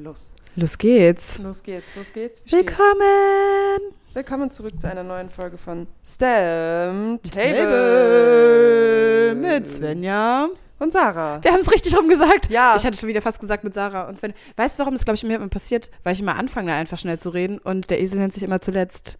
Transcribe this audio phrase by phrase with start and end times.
[0.00, 0.32] Los.
[0.54, 1.38] Los geht's.
[1.38, 2.44] Los geht's, los geht's.
[2.44, 2.68] Wie steht's?
[2.78, 3.94] Willkommen.
[4.14, 8.54] Willkommen zurück zu einer neuen Folge von Stem Table.
[9.34, 10.50] Mit Svenja.
[10.78, 11.42] und Sarah.
[11.42, 12.48] Wir haben es richtig rum gesagt.
[12.48, 12.76] Ja.
[12.76, 14.34] Ich hatte schon wieder fast gesagt mit Sarah und Sven.
[14.54, 15.90] Weißt du, warum das, glaube ich, mir immer passiert?
[16.04, 18.60] Weil ich immer anfange, dann einfach schnell zu reden und der Esel nennt sich immer
[18.60, 19.18] zuletzt.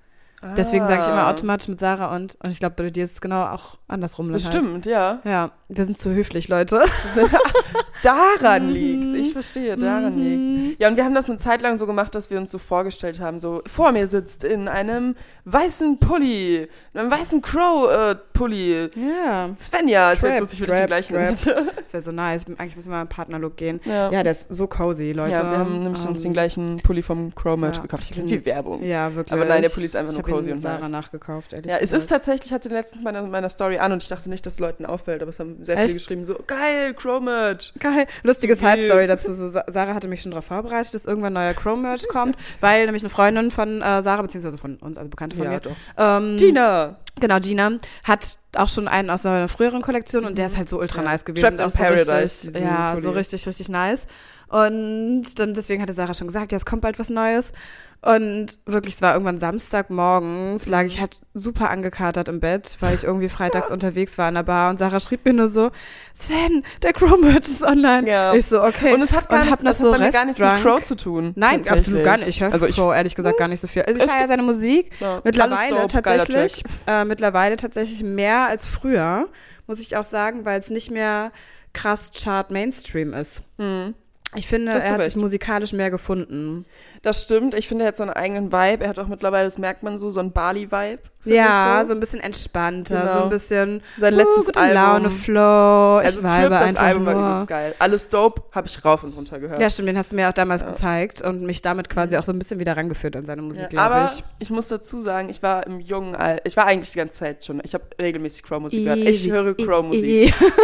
[0.57, 1.31] Deswegen sage ich immer Ah.
[1.31, 4.31] automatisch mit Sarah und, und ich glaube, bei dir ist es genau auch andersrum.
[4.31, 4.53] dann Halt.
[4.53, 5.19] Bestimmt, ja.
[5.25, 6.83] Ja, wir sind zu höflich, Leute.
[8.03, 8.73] Daran Mhm.
[8.73, 9.15] liegt.
[9.17, 10.81] Ich verstehe, daran liegt.
[10.81, 13.19] Ja, und wir haben das eine Zeit lang so gemacht, dass wir uns so vorgestellt
[13.21, 18.91] haben, so vor mir sitzt in einem weißen Pulli, in einem weißen Crow-Pulli.
[18.95, 19.51] Ja.
[19.57, 21.37] Svenja ist jetzt lustig, würde ich den gleichen.
[21.83, 22.45] Das wäre so nice.
[22.59, 23.81] Eigentlich müssen wir mal einen Partnerlook gehen.
[23.85, 24.11] Ja.
[24.13, 25.33] Ja, der ist so cozy, Leute.
[25.33, 28.11] Ja, wir haben nämlich uns den gleichen Pulli vom Crow-Merch ja, gekauft.
[28.11, 28.83] Das bin- wie Werbung.
[28.85, 29.33] Ja, wirklich.
[29.33, 30.91] Aber nein, der Pulli ist einfach ich nur cozy und Sarah nice.
[30.91, 32.03] nachgekauft, ehrlich Ja, es gesagt.
[32.03, 34.61] ist tatsächlich, ich hatte letztens meiner, meiner Story an und ich dachte nicht, dass es
[34.61, 35.87] Leuten auffällt, aber es haben sehr Echt?
[35.87, 37.75] viele geschrieben, so geil, Crow-Merch.
[37.79, 38.07] Geil.
[38.23, 38.67] Lustige So.
[38.67, 39.33] Side-Story dazu.
[39.33, 43.03] So, Sa- Sarah hatte mich schon darauf vorbereitet, dass irgendwann neuer Chrome-Merch kommt, weil nämlich
[43.03, 45.73] eine Freundin von äh, Sarah, beziehungsweise von uns, also Bekannte von Ja, mir, doch.
[45.97, 46.97] ähm, Tina!
[47.21, 47.73] Genau, Gina
[48.05, 51.07] hat auch schon einen aus einer früheren Kollektion und der ist halt so ultra Mhm.
[51.07, 51.11] Ja.
[51.11, 51.43] nice gewesen.
[51.43, 53.03] Trapped in so Paradise, Richtig, ja, Pulli.
[53.03, 54.07] so richtig, richtig nice.
[54.49, 57.53] Und dann deswegen hatte Sarah schon gesagt, ja, es kommt bald was Neues.
[58.01, 63.03] Und wirklich, es war irgendwann Samstagmorgens, lag ich halt super angekatert im Bett, weil ich
[63.03, 65.71] irgendwie freitags unterwegs war in der Bar und Sarah schrieb mir nur so,
[66.15, 68.09] Sven, der Crow-Merch ist online.
[68.09, 68.35] Ja.
[68.35, 68.95] Ich so, okay.
[68.95, 70.57] Und es hat gar, nichts, so hat bei mir gar nichts mit.
[70.59, 71.33] Crow zu tun.
[71.35, 72.29] Nein, absolut gar nicht.
[72.29, 73.83] Ich höre also ich, Crow ehrlich gesagt gar nicht so viel.
[73.83, 76.63] Also ich feiere seine Musik ja, mittlerweile dope, tatsächlich.
[76.87, 79.29] Äh, mittlerweile tatsächlich mehr als früher,
[79.67, 81.33] muss ich auch sagen, weil es nicht mehr
[81.73, 83.43] krass Chart Mainstream ist.
[83.59, 83.95] Hm.
[84.35, 85.07] Ich finde, er hat recht.
[85.07, 86.67] sich musikalisch mehr gefunden.
[87.01, 88.85] Das stimmt, ich finde, er hat so einen eigenen Vibe.
[88.85, 91.01] Er hat auch mittlerweile, das merkt man so, so einen Bali-Vibe.
[91.25, 93.13] Ja, ich so ein bisschen entspannter, Genau.
[93.15, 94.75] so ein bisschen Sein uh, letztes gute Album.
[94.75, 95.97] Laune, Flow.
[95.97, 97.75] Also ich Trip, das Album war übrigens geil.
[97.79, 99.61] Alles dope, habe ich rauf und runter gehört.
[99.61, 100.69] Ja, stimmt, den hast du mir auch damals Ja.
[100.69, 103.69] gezeigt und mich damit quasi auch so ein bisschen wieder rangeführt an seine Musik, Ja,
[103.69, 104.25] glaube aber ich.
[104.41, 104.51] ich.
[104.51, 107.61] muss dazu sagen, ich war im jungen Alter, ich war eigentlich die ganze Zeit schon,
[107.65, 108.99] ich habe regelmäßig Crow-Musik gehört.
[108.99, 110.05] Ich höre Crow-Musik.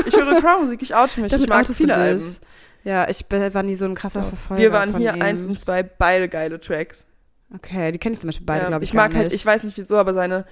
[0.06, 1.30] Ich höre Crow-Musik, ich oute mich.
[1.30, 1.94] Damit ich mag viele.
[1.94, 2.22] Alben.
[2.84, 4.62] Ja, ich bin- war nie so ein krasser Verfolger.
[4.62, 5.22] Wir waren hier ihm.
[5.22, 7.06] eins und zwei, beide geile Tracks.
[7.54, 8.90] Okay, die kenne ich zum Beispiel beide, Ja, glaube ich.
[8.90, 10.44] ich mag halt, ich weiß nicht wieso, aber seine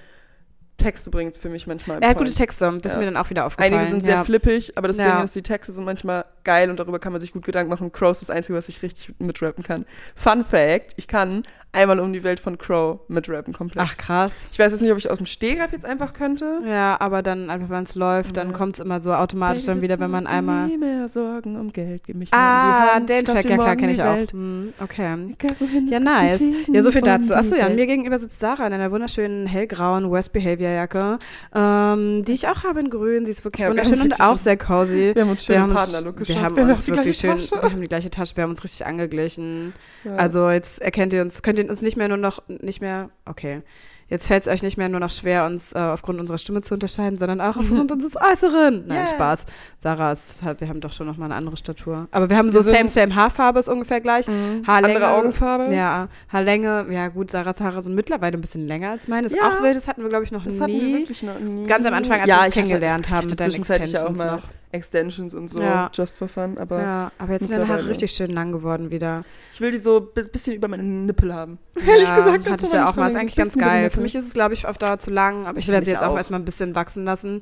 [0.77, 2.01] Texte bringen es für mich manchmal.
[2.01, 2.29] Er hat Point.
[2.29, 2.99] gute Texte, das ist Ja.
[2.99, 3.73] mir dann auch wieder aufgefallen.
[3.75, 4.23] Einige sind sehr ja.
[4.23, 5.15] flippig, aber das Ja.
[5.17, 7.91] Ding ist, die Texte sind manchmal geil und darüber kann man sich gut Gedanken machen.
[7.91, 9.85] Crow ist das Einzige, was ich richtig mitrappen kann.
[10.15, 13.83] Fun Fact, ich kann einmal um die Welt von Crow mitrappen komplett.
[13.85, 14.47] Ach, krass.
[14.51, 16.59] Ich weiß jetzt nicht, ob ich aus dem Stehgreif jetzt einfach könnte.
[16.65, 18.53] Ja, aber dann einfach, wenn es läuft, dann Ja.
[18.53, 20.67] kommt es immer so automatisch dann wieder, wenn man einmal.
[20.67, 23.09] Nie mehr Sorgen um Geld, gib mich nur um Ah, die Hand.
[23.09, 24.31] den Track, ja klar, kenne ich auch.
[24.31, 25.13] Hm, okay.
[25.33, 26.43] Egal wohin, Ja, nice.
[26.71, 27.33] Ja, so viel dazu.
[27.33, 31.17] Achso, ja, mir gegenüber sitzt Sarah in einer wunderschönen hellgrauen West Behavior Jacke,
[31.53, 33.25] ähm, die ich auch habe in grün.
[33.25, 35.11] Sie ist wirklich Ja, wir wunderschön haben und auch sehr cozy.
[35.13, 36.39] Wir haben uns schön Wir Partnerlook uns, geschafft.
[36.39, 37.61] wir haben haben uns die wirklich schön, gleiche Tasche.
[37.63, 39.73] wir haben die gleiche Tasche, wir haben uns richtig angeglichen.
[40.03, 40.15] Ja.
[40.15, 43.61] Also jetzt erkennt ihr uns, könnt ihr uns nicht mehr nur noch, nicht mehr, okay.
[44.09, 46.73] Jetzt fällt es euch nicht mehr nur noch schwer, uns äh, aufgrund unserer Stimme zu
[46.75, 48.83] unterscheiden, sondern auch aufgrund unseres Äußeren.
[48.85, 49.07] Nein, Yeah.
[49.07, 49.45] Spaß.
[49.79, 52.07] Sarah ist halt, wir haben doch schon noch mal eine andere Statur.
[52.11, 54.27] Aber wir haben so Wir same, same Haarfarbe ist ungefähr gleich.
[54.27, 54.63] Mhm.
[54.67, 54.95] Haarlänge.
[54.97, 55.73] Andere Augenfarbe.
[55.73, 59.25] Ja, Haarlänge, ja gut, Sarahs Haare sind mittlerweile ein bisschen länger als meine.
[59.25, 59.47] Ist Ja.
[59.47, 60.59] auch wild, das hatten wir, glaube ich, noch Das nie.
[60.61, 61.65] hatten wir wirklich noch nie.
[61.65, 64.43] Ganz am Anfang, als ja, wir uns ich hatte- kennengelernt haben mit deinen Extensions noch.
[64.73, 65.89] Extensions und so, Ja.
[65.93, 66.57] just for fun.
[66.57, 69.23] Aber Ja, aber jetzt sind deine Haare richtig schön lang geworden wieder.
[69.53, 71.59] ich will die so ein bisschen über meine Nippel haben.
[71.87, 73.07] Ehrlich ja, gesagt, hatte ich ja auch mal.
[73.07, 73.89] Ist eigentlich ganz geil.
[73.89, 76.03] Für mich ist es, glaube ich, auf Dauer zu lang, aber ich werde sie jetzt
[76.03, 76.17] auch auch.
[76.17, 77.41] erstmal ein bisschen wachsen lassen.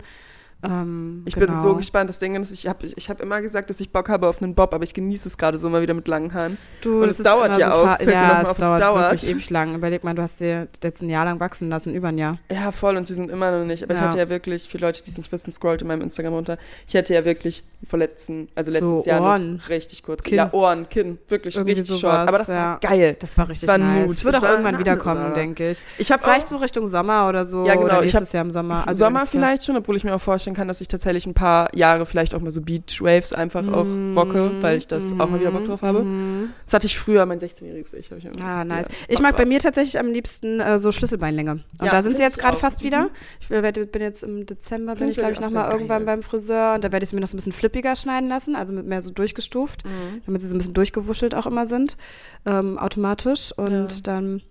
[0.64, 1.48] Ähm, ich genau.
[1.48, 2.10] bin so gespannt.
[2.10, 4.54] Das Ding ist, ich habe ich hab immer gesagt, dass ich Bock habe auf einen
[4.56, 6.58] Bob, aber ich genieße es gerade so mal wieder mit langen Haaren.
[6.82, 8.00] Du, Und das es dauert ja so auch.
[8.00, 9.12] Ja, mal es auf, es dauert, dauert.
[9.12, 9.76] wirklich ewig lang.
[9.76, 12.34] Überleg mal, du hast sie jetzt ein Jahr lang wachsen lassen, über ein Jahr.
[12.52, 12.96] Ja, voll.
[12.98, 13.84] Und sie sind immer noch nicht.
[13.84, 14.06] Aber ich Ja.
[14.08, 16.58] hatte ja wirklich, für Leute, die es nicht wissen, scrollt in meinem Instagram runter.
[16.88, 19.40] Ich hatte ja wirklich vor letzten, also letztes So Jahr
[19.70, 20.24] richtig kurz.
[20.24, 20.38] Kinn.
[20.38, 21.18] Ja, Ohren, Kinn.
[21.28, 22.28] Wirklich Irgendwie richtig sowas, short.
[22.30, 22.54] Aber das ja.
[22.56, 23.16] war geil.
[23.20, 24.08] Das war richtig war ein nice.
[24.08, 24.16] Mut.
[24.18, 25.84] Es wird Das auch war irgendwann wiederkommen, denke ich.
[25.98, 27.66] Ich habe Vielleicht so Richtung Sommer oder so.
[27.66, 27.86] Ja, genau.
[27.86, 28.88] Oder Ich nächstes Jahr im Sommer.
[28.88, 31.76] Also Sommer vielleicht schon, obwohl ich mir auch vorstellen kann, dass ich tatsächlich ein paar
[31.76, 33.86] Jahre vielleicht auch mal so Beach-Waves einfach auch
[34.16, 36.04] rocke, weil ich das auch mal wieder Bock drauf habe.
[36.04, 36.50] Mhm.
[36.66, 38.12] Das hatte ich früher, mein 16-jähriges Ich.
[38.12, 38.88] Ich Ah, nice.
[39.08, 41.52] Ich mag bei mir tatsächlich am liebsten äh, so Schlüsselbeinlänge.
[41.52, 43.04] Und Ja, da sind sie jetzt ich gerade fast wieder.
[43.04, 43.10] Mhm.
[43.40, 46.74] Ich werd- bin jetzt im Dezember, bin ich, ich glaube ich, nochmal irgendwann beim Friseur.
[46.76, 48.86] Und da werde ich es mir noch so ein bisschen flippiger schneiden lassen, also mit
[48.86, 50.22] mehr so durchgestuft, Mhm.
[50.26, 51.98] damit sie so ein bisschen durchgewuschelt auch immer sind,
[52.46, 53.52] ähm, automatisch.
[53.58, 54.00] Und Ja.
[54.04, 54.42] dann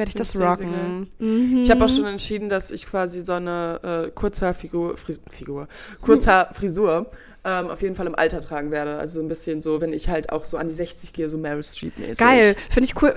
[0.00, 1.08] werde ich das rocken.
[1.18, 1.60] Mhm.
[1.62, 5.68] Ich habe auch schon entschieden, dass ich quasi so eine äh, Kurzhaarfigur, Fris Figur,
[6.00, 7.06] Kurzhaarfrisur
[7.44, 8.98] ähm, auf jeden Fall im Alter tragen werde.
[8.98, 11.38] Also so ein bisschen so, wenn ich halt auch so an die 60 gehe, so
[11.38, 12.18] Meryl Streep-mäßig.
[12.18, 13.14] Geil, finde ich cool.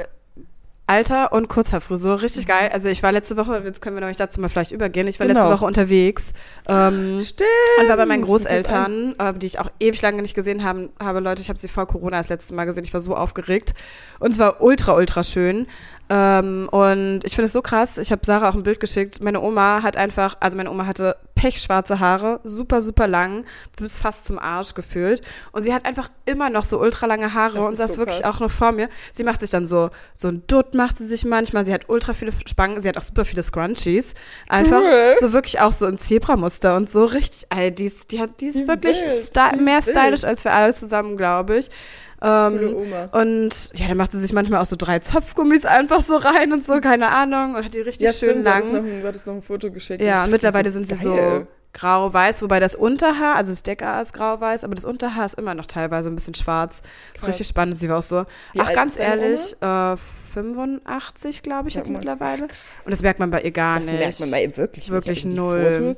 [0.85, 2.69] Alter und Kurzhaarfrisur, richtig geil.
[2.73, 5.27] Also ich war letzte Woche, jetzt können wir nämlich dazu mal vielleicht übergehen, ich war
[5.27, 5.39] Genau.
[5.39, 6.33] letzte Woche unterwegs
[6.67, 7.47] ähm, Stimmt.
[7.79, 11.21] und war bei meinen Großeltern, äh, die ich auch ewig lange nicht gesehen haben, habe.
[11.21, 13.73] Leute, ich habe sie vor Corona das letzte Mal gesehen, ich war so aufgeregt
[14.19, 15.67] und es war ultra, ultra schön.
[16.15, 19.41] Ähm, und ich finde es so krass, ich habe Sarah auch ein Bild geschickt, meine
[19.41, 23.45] Oma hat einfach, also meine Oma hatte pechschwarze Haare, super, super lang,
[23.77, 25.21] bis fast zum Arsch gefühlt
[25.53, 28.21] und sie hat einfach immer noch so ultra lange Haare Das und saß so wirklich
[28.21, 28.35] krass.
[28.35, 28.89] auch noch vor mir.
[29.11, 31.65] Sie macht sich dann so, so ein Dutt macht sie sich manchmal.
[31.65, 32.79] Sie hat ultra viele Spangen.
[32.79, 34.13] Sie hat auch super viele Scrunchies.
[34.47, 35.15] Einfach Cool.
[35.19, 37.47] so wirklich auch so im Zebramuster und so richtig.
[37.49, 41.17] Ey, die ist, die hat, die ist wirklich sta mehr stylisch als wir alles zusammen,
[41.17, 41.69] glaube ich.
[42.23, 42.75] Ähm,
[43.11, 46.63] und ja, dann macht sie sich manchmal auch so drei Zopfgummis einfach so rein und
[46.63, 47.55] so, keine Ahnung.
[47.55, 48.91] Und hat die richtig Ja, schön stimmt, du hattest, noch lang.
[48.93, 50.01] ein, du hattest noch ein Foto geschickt.
[50.01, 51.47] Ja, dachte, mittlerweile das sind ist sie so geil.
[51.73, 55.65] grau-weiß, wobei das Unterhaar, also das Deckhaar ist grau-weiß, aber das Unterhaar ist immer noch
[55.65, 56.81] teilweise ein bisschen schwarz.
[56.81, 57.27] Das ist Krass.
[57.29, 57.77] richtig spannend.
[57.79, 62.43] Sie war auch so, Wie ach ganz ehrlich, äh, 85 glaube ich Ja, jetzt mittlerweile.
[62.43, 63.99] Und das merkt man bei ihr gar Das nicht.
[63.99, 65.35] merkt man bei ihr wirklich Wirklich nicht.
[65.35, 65.95] null.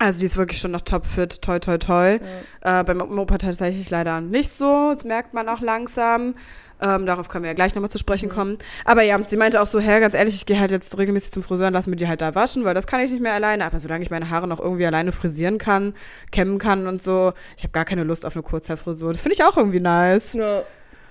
[0.00, 2.18] Also die ist wirklich schon noch topfit, toi toi toi.
[2.62, 4.92] Äh, beim Opa tatsächlich leider nicht so.
[4.94, 6.34] Das merkt man auch langsam.
[6.80, 8.56] Ähm, darauf können wir ja gleich nochmal zu sprechen kommen.
[8.86, 11.42] Aber ja, sie meinte auch so, hä, ganz ehrlich, ich gehe halt jetzt regelmäßig zum
[11.42, 13.62] Friseur und lass mir die halt da waschen, weil das kann ich nicht mehr alleine.
[13.66, 15.92] Aber solange ich meine Haare noch irgendwie alleine frisieren kann,
[16.32, 19.12] kämmen kann und so, ich habe gar keine Lust auf eine Kurzhaarfrisur.
[19.12, 20.32] Das finde ich auch irgendwie nice.
[20.32, 20.62] Ja.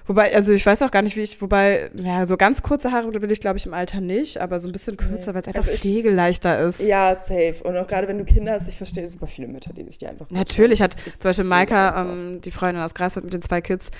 [0.10, 3.14] Wobei, also ich weiß auch gar nicht, wie ich, wobei, ja, so ganz kurze Haare
[3.14, 5.60] will ich, glaube ich, im Alter nicht, aber so ein bisschen kürzer, weil es einfach
[5.60, 6.80] Also ich- pflegeleichter ist.
[6.80, 7.58] ja, safe.
[7.64, 10.08] Und auch gerade wenn du Kinder hast, ich verstehe super viele Mütter, die sich die
[10.08, 10.26] einfach.
[10.32, 13.92] Natürlich hat zum Beispiel so Maika, ähm, die Freundin aus Greifswald mit den zwei Kids,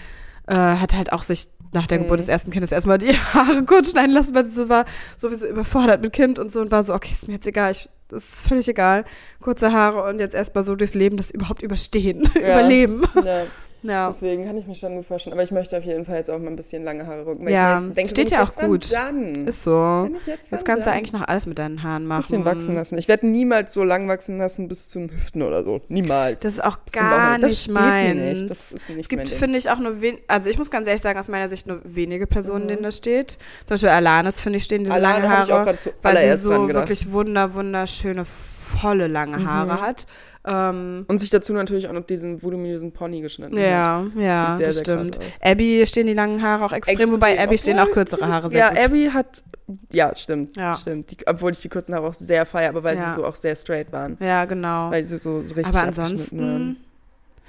[0.48, 2.04] äh, hat halt auch sich nach der Mhm.
[2.06, 4.86] Geburt des ersten Kindes erstmal die Haare kurz schneiden lassen, weil sie so war,
[5.16, 7.88] sowieso überfordert mit Kind und so und war so, okay, ist mir jetzt egal, ich,
[8.08, 9.06] das ist völlig egal.
[9.42, 12.42] Kurze Haare und jetzt erstmal so durchs Leben das überhaupt überstehen, Ja.
[12.62, 13.04] überleben.
[13.24, 13.44] Ja,
[13.82, 14.08] Ja.
[14.10, 15.34] deswegen kann ich mich schon gut vorstellen.
[15.34, 17.48] Aber ich möchte auf jeden Fall jetzt auch mal ein bisschen lange Haare rücken.
[17.48, 18.92] Ja, denke, steht ja auch gut.
[18.92, 19.48] Dann.
[19.48, 20.10] Ist so.
[20.26, 20.98] Jetzt, Jetzt kannst du dann?
[21.00, 22.22] eigentlich noch alles mit deinen Haaren ein machen.
[22.22, 22.98] bisschen wachsen lassen.
[22.98, 25.82] Ich werde niemals so lang wachsen lassen bis zum Hüften oder so.
[25.88, 26.42] Niemals.
[26.44, 28.16] Das ist auch Das gar das nicht mir meins.
[28.40, 28.50] nicht.
[28.50, 31.02] Das ist nicht es gibt, finde ich, auch nur wen also ich muss ganz ehrlich
[31.02, 32.70] sagen, aus meiner Sicht nur wenige Personen, Mhm.
[32.70, 33.38] denen das steht.
[33.66, 36.38] Zum Beispiel Alanis, finde ich, stehen diese Alane lange habe ich auch Haare, weil sie
[36.38, 39.50] so wirklich wunder, wunderschöne, volle lange Mhm.
[39.50, 40.06] Haare hat.
[40.48, 43.62] Ähm, Und sich dazu natürlich auch noch diesen voluminösen Pony geschnitten hat.
[43.62, 45.20] ja, ja, das stimmt.
[45.42, 48.60] Abby stehen die langen Haare auch extrem, Extrem, wobei Abby stehen auch kürzere Haare sehr
[48.60, 48.80] Ja, gut.
[48.80, 49.44] Abby hat,
[49.92, 50.76] ja, stimmt, Ja.
[50.76, 51.12] stimmt.
[51.12, 53.10] Die, obwohl ich die kurzen Haare auch sehr feiere, aber weil Ja.
[53.10, 54.18] sie so auch sehr straight waren.
[54.22, 54.90] Ja, genau.
[54.92, 56.50] Weil sie so, so richtig Aber abgeschnitten waren.
[56.50, 56.78] ansonsten,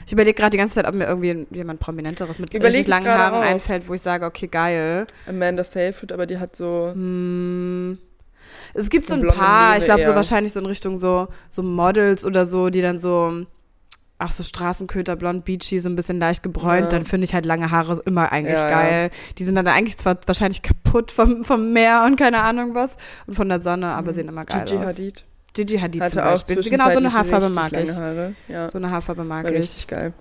[0.07, 2.89] ich überlege gerade die ganze Zeit, ob mir irgendwie jemand Prominenteres mit Überleg richtig ich
[2.89, 3.47] langen Haaren auch.
[3.47, 5.07] einfällt, wo ich sage, okay, geil.
[5.29, 7.99] Amanda Seyfried, aber die hat so, Hm.
[8.75, 11.63] Es gibt so ein paar, Mähne ich glaube so wahrscheinlich so in Richtung so, so
[11.63, 13.47] Models oder so, die dann so,
[14.19, 16.99] ach so Straßenköter, blond, beachy, so ein bisschen leicht gebräunt, Ja.
[16.99, 18.77] dann finde ich halt lange Haare immer eigentlich Ja, ja.
[18.77, 19.11] geil.
[19.39, 23.35] Die sind dann eigentlich zwar wahrscheinlich kaputt vom, vom Meer und keine Ahnung was und
[23.35, 24.87] von der Sonne, aber sehen immer geil Gigi aus.
[24.87, 25.25] Hadid.
[25.55, 26.63] Gigi Hadid zum Hatte auch Beispiel.
[26.71, 27.89] Genau, so eine Haarfarbe mag ich.
[28.49, 29.59] Ja, So eine Haarfarbe mag war ich.
[29.61, 30.13] richtig geil.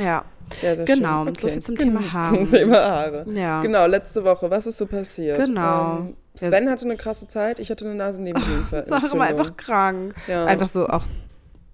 [0.00, 0.24] Ja,
[0.56, 1.34] Sehr, sehr Genau, schön.
[1.34, 2.28] so viel zum Thema Haare.
[2.38, 3.26] Zum Thema Haare.
[3.34, 3.60] ja.
[3.60, 5.44] Genau, letzte Woche, was ist so passiert?
[5.44, 5.98] Genau.
[5.98, 10.14] Ähm, Sven hatte eine krasse Zeit, ich hatte eine Das war immer einfach krank.
[10.28, 10.44] ja.
[10.46, 11.02] Einfach so auch,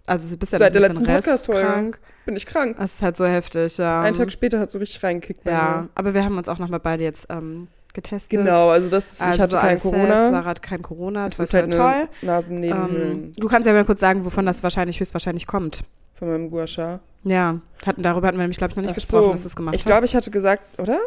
[0.06, 1.60] also du bist ja Seit der letzten Podcast-Folge.
[1.62, 2.00] restkrank.
[2.24, 2.76] Bin ich krank.
[2.78, 4.02] Das ist halt so heftig, ja.
[4.02, 5.88] Einen Tag später hat so richtig reingekickt bei Ja, mir.
[5.94, 8.30] aber wir haben uns auch nochmal beide jetzt ähm, getestet.
[8.40, 9.94] Genau, also das ist, Also ich hatte kein alles safe.
[9.94, 10.30] Corona.
[10.30, 11.26] Sarah hat kein Corona.
[11.28, 14.62] Es Toi, ist halt eine Nasennebenhöhlen Ähm, du kannst ja mal kurz sagen, wovon das
[14.62, 15.84] wahrscheinlich höchstwahrscheinlich kommt.
[16.18, 16.98] von meinem Gua Sha.
[17.24, 19.30] Ja, hatten, darüber hatten wir nämlich, glaube ich, noch nicht Ach gesprochen, so.
[19.32, 19.86] dass du es gemacht Ich hast.
[19.86, 20.98] glaube, ich hatte gesagt, oder?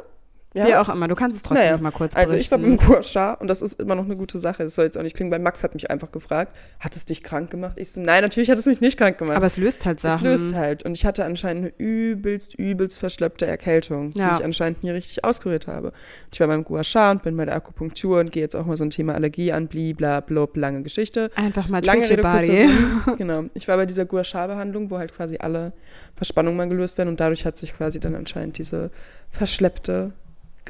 [0.54, 2.78] Wie auch immer, du kannst es trotzdem Naja, noch mal kurz Also ich war berichten.
[2.78, 4.64] mit dem Gua Sha und das ist immer noch eine gute Sache.
[4.64, 7.22] Das soll jetzt auch nicht klingen, weil Max hat mich einfach gefragt, hat es dich
[7.24, 7.78] krank gemacht?
[7.78, 9.38] Ich so, nein, natürlich hat es mich nicht krank gemacht.
[9.38, 10.26] Aber es löst halt Sachen.
[10.26, 10.84] Es löst halt.
[10.84, 14.30] Und ich hatte anscheinend eine übelst, übelst verschleppte Erkältung, Ja.
[14.30, 15.94] die ich anscheinend nie richtig auskuriert habe.
[16.34, 18.76] Ich war beim Gua Sha und bin bei der Akupunktur und gehe jetzt auch mal
[18.76, 21.30] so ein Thema Allergie an, blibla, blub, lange Geschichte.
[21.36, 22.70] Einfach mal Lange Rede, body.
[23.20, 23.44] Genau.
[23.54, 25.74] Ich war bei dieser Gua Sha-Behandlung, wo halt quasi alle
[26.16, 28.90] Verspannungen mal gelöst werden und dadurch hat sich quasi dann anscheinend diese
[29.30, 30.12] verschleppte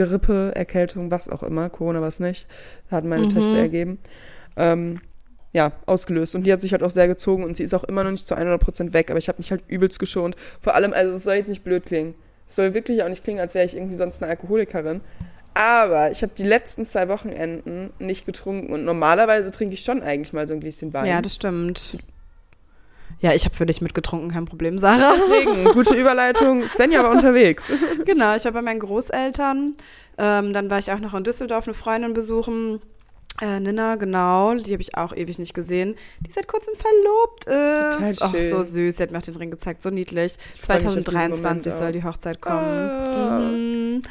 [0.06, 2.48] Grippe, Erkältung, was auch immer, Corona war es nicht,
[2.89, 3.29] hatten meine Mhm.
[3.29, 4.00] Teste ergeben,
[4.56, 5.01] ähm,
[5.51, 6.36] ja, ausgelöst.
[6.36, 8.27] Und die hat sich halt auch sehr gezogen und sie ist auch immer noch nicht
[8.27, 10.36] zu 100% weg, aber ich habe mich halt übelst geschont.
[10.62, 12.15] Vor allem, also es soll jetzt nicht blöd klingen.
[12.48, 15.01] Es soll wirklich auch nicht klingen, als wäre ich irgendwie sonst eine Alkoholikerin.
[15.56, 20.32] Aber ich habe die letzten zwei Wochenenden nicht getrunken und normalerweise trinke ich schon eigentlich
[20.34, 21.08] mal so ein Gläschen Wein.
[21.08, 21.98] Ja, das stimmt.
[23.22, 25.14] Ja, ich habe für dich mitgetrunken, kein Problem, Sarah.
[25.16, 26.64] Deswegen, gute Überleitung.
[26.64, 27.72] Svenja war unterwegs.
[28.06, 29.76] genau, ich war bei meinen Großeltern.
[30.18, 32.82] Ähm, dann war ich auch noch in Düsseldorf eine Freundin besuchen.
[33.42, 35.96] Äh, Nina, genau, die habe ich auch ewig nicht gesehen.
[36.20, 37.98] Die seit kurzem verlobt ist.
[37.98, 38.44] Total Ach, schön.
[38.44, 38.98] so süß.
[38.98, 40.34] Sie hat mir auch den Ring gezeigt, so niedlich.
[40.56, 42.58] Ich freu mich auf diesen 2023 Moment soll die Hochzeit kommen.
[42.58, 43.40] Ah.
[43.40, 44.02] Mhm.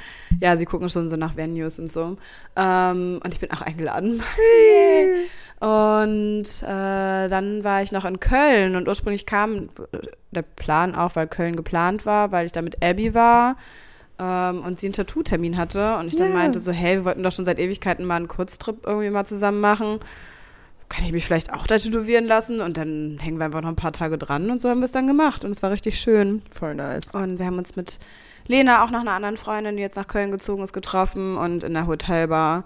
[0.41, 2.17] Ja, sie gucken schon so nach Venues und so.
[2.57, 4.23] Ähm, und ich bin auch eingeladen.
[5.61, 9.71] Und äh, dann war ich noch in Köln und ursprünglich kam
[10.31, 13.57] der Plan auch, weil Köln geplant war, weil ich da mit Abby war
[14.21, 16.35] ähm, und sie einen Tattoo-Termin hatte und ich dann Ja.
[16.35, 19.61] meinte so, hey, wir wollten doch schon seit Ewigkeiten mal einen Kurztrip irgendwie mal zusammen
[19.61, 19.99] machen.
[20.89, 22.61] Kann ich mich vielleicht auch da tätowieren lassen?
[22.61, 24.93] Und dann hängen wir einfach noch ein paar Tage dran und so haben wir es
[24.93, 26.41] dann gemacht und es war richtig schön.
[26.53, 27.09] Voll nice.
[27.13, 27.99] Und wir haben uns mit
[28.47, 31.75] Lena, auch noch einer anderen Freundin, die jetzt nach Köln gezogen ist, getroffen und in
[31.75, 32.65] der Hotelbar.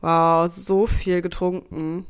[0.00, 2.06] Wow, so viel getrunken.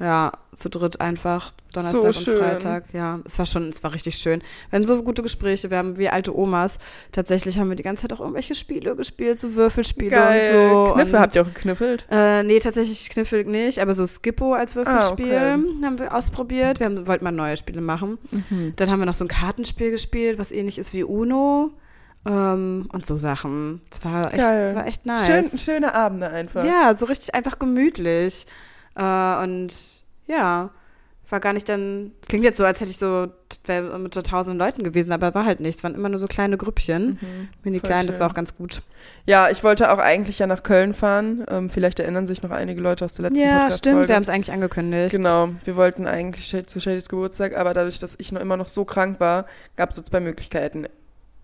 [0.00, 1.52] Ja, zu dritt einfach.
[1.74, 2.38] Donnerstag So und.
[2.38, 2.84] Freitag.
[2.94, 4.40] Ja, es war schon, es war richtig schön.
[4.70, 5.70] Wir hatten so gute Gespräche.
[5.70, 6.78] Wir haben wie alte Omas.
[7.12, 10.56] Tatsächlich haben wir die ganze Zeit auch irgendwelche Spiele gespielt, so Würfelspiele Geil.
[10.56, 10.92] und so.
[10.94, 12.06] Kniffe und, habt ihr auch gekniffelt?
[12.10, 15.84] Äh, nee, tatsächlich Kniffel nicht, aber so Skippo als Würfelspiel Ah, okay.
[15.84, 16.80] haben wir ausprobiert.
[16.80, 18.16] Wir haben, wollten mal neue Spiele machen.
[18.30, 18.72] Mhm.
[18.76, 21.72] Dann haben wir noch so ein Kartenspiel gespielt, was ähnlich ist wie Uno.
[22.26, 23.80] Ähm, und so Sachen.
[23.90, 25.26] Es war echt, es war echt nice.
[25.26, 26.64] Schön, schöne Abende einfach.
[26.64, 28.46] Ja, so richtig einfach gemütlich.
[28.94, 29.74] Äh, und
[30.26, 30.70] ja,
[31.28, 32.12] war gar nicht dann.
[32.22, 33.28] Es klingt jetzt so, als hätte ich so
[33.64, 35.76] wäre mit so tausend Leuten gewesen, aber war halt nicht.
[35.76, 37.18] Es waren immer nur so kleine Grüppchen.
[37.20, 37.48] Mhm.
[37.62, 38.82] Mini klein, das war auch ganz gut.
[39.26, 41.44] Ja, ich wollte auch eigentlich ja nach Köln fahren.
[41.48, 43.78] Ähm, vielleicht erinnern sich noch einige Leute aus der letzten Ja, Podcast-Folge.
[43.78, 45.14] stimmt, wir haben es eigentlich angekündigt.
[45.14, 48.84] Genau, wir wollten eigentlich zu Shadys Geburtstag, aber dadurch, dass ich noch immer noch so
[48.84, 50.86] krank war, gab es so zwei Möglichkeiten.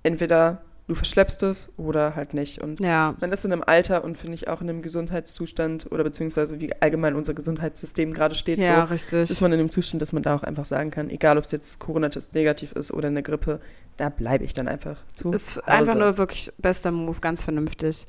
[0.03, 2.62] Entweder du verschleppst es oder halt nicht.
[2.62, 6.05] Und Ja, man ist in einem Alter und finde ich auch in einem Gesundheitszustand oder
[6.05, 9.31] beziehungsweise wie allgemein unser Gesundheitssystem gerade steht, ja, so, richtig.
[9.31, 11.50] ist man in dem Zustand, dass man da auch einfach sagen kann, egal ob es
[11.50, 13.61] jetzt Corona-Test negativ ist oder eine Grippe,
[13.97, 15.33] da bleibe ich dann einfach zu.
[15.33, 15.66] ist Hause.
[15.66, 18.07] einfach nur wirklich bester Move, ganz vernünftig.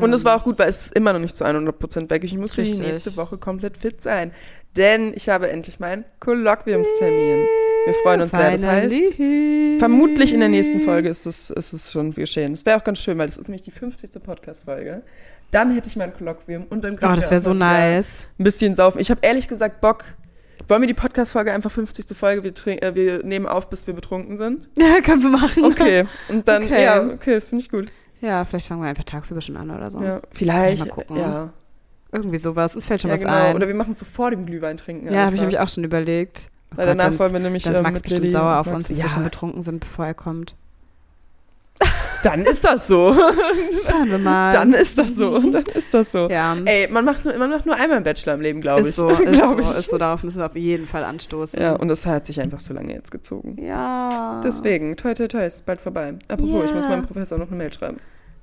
[0.00, 2.24] Und es Ähm, war auch gut, weil es ist immer noch nicht zu 100% weg.
[2.24, 4.32] Ich muss für die nächste Woche komplett fit sein.
[4.76, 7.46] Denn ich habe endlich meinen Kolloquiumstermin.
[7.84, 8.52] Wir freuen uns sehr.
[8.52, 9.76] Das heißt, Finally.
[9.78, 12.52] vermutlich in der nächsten Folge ist es, ist es schon geschehen.
[12.54, 14.22] Das wäre auch ganz schön, weil das ist nämlich die 50.
[14.22, 15.02] Podcast-Folge.
[15.50, 18.24] Dann hätte ich mein Kolloquium und dann Oh, können das wir wäre so nice.
[18.38, 18.98] Ein bisschen saufen.
[19.00, 20.04] Ich habe ehrlich gesagt Bock.
[20.68, 22.16] Wollen wir die Podcast-Folge einfach 50.
[22.16, 24.68] Folge, wir, trink- äh, wir nehmen auf, bis wir betrunken sind?
[24.78, 25.64] Ja, können wir machen.
[25.64, 26.04] Okay.
[26.28, 26.84] Und dann, Okay.
[26.84, 27.92] ja, okay, das finde ich gut.
[28.22, 30.00] Ja, vielleicht fangen wir einfach tagsüber schon an oder so.
[30.02, 30.78] Ja, vielleicht.
[30.80, 31.16] Mal gucken.
[31.18, 31.50] Ja,
[32.12, 32.74] Irgendwie sowas.
[32.74, 33.32] Uns fällt schon ja was genau.
[33.34, 33.56] ein.
[33.56, 35.12] Oder wir machen es so vor dem Glühwein trinken.
[35.12, 36.50] ja, habe ich nämlich auch schon überlegt.
[36.72, 37.64] Oh Weil Gott, danach wollen wir nämlich.
[37.64, 39.62] dann ist ähm, Max bestimmt Lilly sauer auf Max- uns, dass ja, wir schon betrunken
[39.62, 40.54] sind, bevor er kommt.
[42.22, 43.12] Dann ist das so.
[43.88, 44.52] Schauen wir mal.
[44.52, 45.38] dann ist das so.
[45.50, 46.28] Dann ist das so.
[46.30, 48.86] ja, Ey, man macht, nur, man macht nur einmal einen Bachelor im Leben, glaube ich.
[48.86, 49.66] ist so, ist so, ich.
[49.66, 49.98] ist so.
[49.98, 51.60] Darauf müssen wir auf jeden Fall anstoßen.
[51.60, 53.56] Ja, und das hat sich einfach so lange jetzt gezogen.
[53.60, 54.40] Ja.
[54.44, 56.14] Deswegen, toi, toi, toi, ist bald vorbei.
[56.28, 56.64] Apropos, Ja.
[56.66, 57.96] ich muss meinem Professor noch eine Mail schreiben.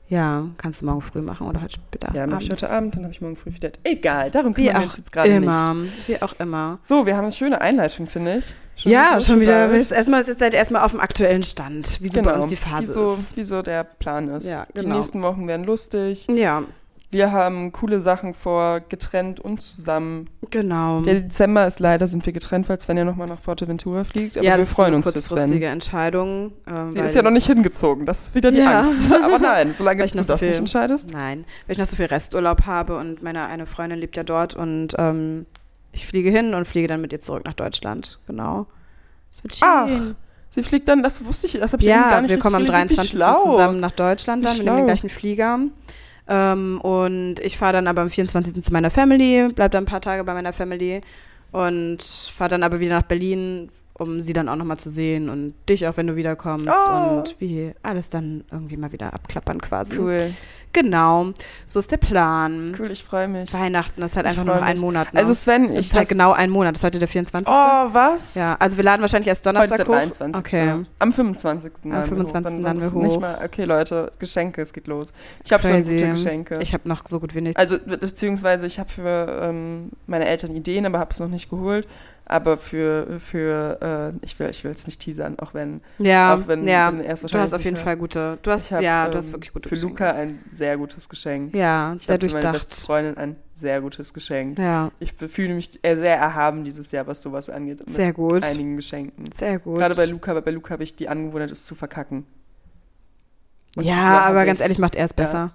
[0.09, 2.13] Ja, kannst du morgen früh machen oder heute später.
[2.15, 3.69] Ja, mach ich heute Abend, dann habe ich morgen früh wieder.
[3.83, 5.75] Egal, darum kümmern wir uns jetzt gerade immer.
[5.75, 6.07] nicht.
[6.07, 6.79] Wie auch immer.
[6.81, 8.55] So, wir haben eine schöne Einleitung, finde ich.
[8.75, 9.69] Schon ja, schon wieder.
[9.71, 12.87] Erstmal, jetzt seid ihr erstmal auf dem aktuellen Stand, wie so bei uns die Phase
[12.87, 13.37] wie so, ist.
[13.37, 14.47] wie so der Plan ist.
[14.47, 14.95] Ja, Die genau.
[14.95, 16.25] nächsten Wochen werden lustig.
[16.27, 16.63] Ja,
[17.11, 20.29] Wir haben coole Sachen vor, getrennt und zusammen.
[20.51, 21.01] genau.
[21.01, 24.37] Der Dezember ist leider, sind wir getrennt, weil Sven ja nochmal nach Fuerteventura fliegt.
[24.37, 25.29] Aber ja, wir das freuen ist uns eine für Sven.
[25.37, 26.51] kurzfristige Entscheidung.
[26.67, 28.81] ähm, Sie ist ja noch nicht hingezogen, das ist wieder die Ja.
[28.81, 29.11] Angst.
[29.23, 31.09] Aber nein, solange du noch so das nicht viel- entscheidest.
[31.11, 34.53] Nein, weil ich noch so viel Resturlaub habe und meine eine Freundin lebt ja dort
[34.55, 35.47] und ähm,
[35.91, 38.19] ich fliege hin und fliege dann mit ihr zurück nach Deutschland.
[38.27, 38.67] Genau.
[39.31, 40.15] Das wird Ach, schön.
[40.51, 42.61] Sie fliegt dann, das wusste ich, das habe ich Ja, gar nicht wir kommen am
[42.61, 43.13] richtig gelesen.
[43.13, 43.17] Wie 23.
[43.17, 43.51] schlau.
[43.51, 44.85] zusammen nach Deutschland dann, den schlau.
[44.85, 45.59] gleichen Flieger.
[46.29, 48.61] Ähm, und ich fahre dann aber am 24.
[48.63, 51.01] zu meiner Family, bleib dann ein paar Tage bei meiner Family
[51.51, 55.53] und fahre dann aber wieder nach Berlin, um sie dann auch nochmal zu sehen und
[55.67, 57.17] dich auch, wenn du wiederkommst Oh.
[57.17, 59.97] und wie alles dann irgendwie mal wieder abklappern quasi.
[59.99, 60.31] Cool,
[60.71, 61.31] Genau,
[61.65, 62.75] so ist der Plan.
[62.79, 63.51] cool, ich freue mich.
[63.53, 64.81] Weihnachten ist halt Ich einfach nur noch ein mich.
[64.81, 65.13] Monat.
[65.13, 65.19] Ne?
[65.19, 66.75] Also Sven, ich ist halt genau ein Monat.
[66.75, 67.51] Das ist heute der 24.
[67.51, 68.35] Oh, was?
[68.35, 69.99] Ja, also wir laden wahrscheinlich erst Heute ist Donnerstag der hoch.
[69.99, 70.39] 23.
[70.39, 70.85] Okay.
[70.99, 71.71] Am 25.
[71.85, 72.59] Am laden wir 25.
[72.59, 72.63] hoch.
[72.63, 73.21] Dann wir sonst Nicht hoch.
[73.21, 75.11] mal, okay, Leute, Geschenke, es geht los.
[75.43, 76.59] Ich habe schon gute Geschenke.
[76.61, 77.57] Ich habe noch so gut wie nichts.
[77.59, 81.87] also, beziehungsweise ich habe für ähm, meine Eltern Ideen, aber habe es noch nicht geholt.
[82.29, 86.47] Aber für, für äh, ich will ich will es nicht teasern, auch wenn, ja, auch
[86.47, 86.91] wenn, ja.
[86.91, 88.37] wenn er Du hast auf jeden Fall gute.
[88.43, 89.75] Du hast hab, ja, ähm, du hast wirklich gute Für.
[89.75, 91.55] Luca ein sehr gutes Geschenk.
[91.55, 92.85] Ja, Ich sehr für meine beste durchdacht.
[92.85, 94.59] Freundin ein sehr gutes Geschenk.
[94.59, 97.79] Ja, Ich fühle mich sehr erhaben dieses Jahr, was sowas angeht.
[97.79, 98.43] Mit sehr gut.
[98.45, 99.29] einigen Geschenken.
[99.37, 99.77] Sehr gut.
[99.79, 102.27] Gerade bei Luca, aber bei Luca habe ich die Angewohnheit, es zu verkacken.
[103.75, 105.53] Und ja, aber ganz ich ehrlich, macht er es besser.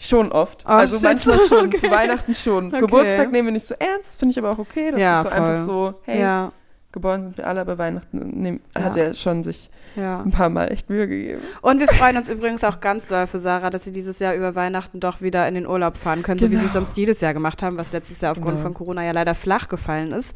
[0.00, 0.64] Schon oft.
[0.64, 1.04] Oh, also shit.
[1.04, 1.78] manchmal schon, Okay.
[1.78, 2.68] zu Weihnachten schon.
[2.68, 2.80] Okay.
[2.80, 4.92] Geburtstag nehmen wir nicht so ernst, finde ich aber auch okay.
[4.92, 5.38] Das Ja, ist so voll.
[5.40, 6.52] einfach so, hey, Ja,
[6.90, 8.84] Geboren sind wir alle, aber Weihnachten nehm, Ja.
[8.84, 10.20] hat er schon sich Ja.
[10.22, 11.42] ein paar Mal echt Mühe gegeben.
[11.60, 14.54] Und wir freuen uns übrigens auch ganz doll für Sarah, dass sie dieses Jahr über
[14.54, 16.84] Weihnachten doch wieder in den Urlaub fahren können, so wie sie es Genau.
[16.86, 18.62] sonst jedes Jahr gemacht haben, was letztes Jahr aufgrund Genau.
[18.62, 20.34] von Corona ja leider flach gefallen ist.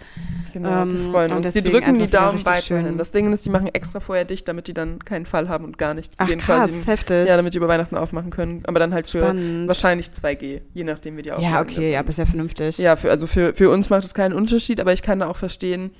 [0.52, 1.54] Genau, Ähm, wir freuen uns.
[1.54, 2.98] Wir drücken die Daumen weiterhin.
[2.98, 5.78] Das Ding ist, die machen extra vorher dicht, damit die dann keinen Fall haben und
[5.78, 6.16] gar nichts.
[6.18, 7.28] Ach gehen krass, quasi, heftig.
[7.30, 8.60] ja, damit die über Weihnachten aufmachen können.
[8.66, 9.68] Aber dann halt für Spannend.
[9.68, 11.50] wahrscheinlich 2G, je nachdem, wie die aufmachen.
[11.54, 12.76] Ja, okay, ja, aber ist ja vernünftig.
[12.76, 15.36] Ja, für, also für, für uns macht es keinen Unterschied, aber ich kann da auch
[15.38, 15.92] verstehen,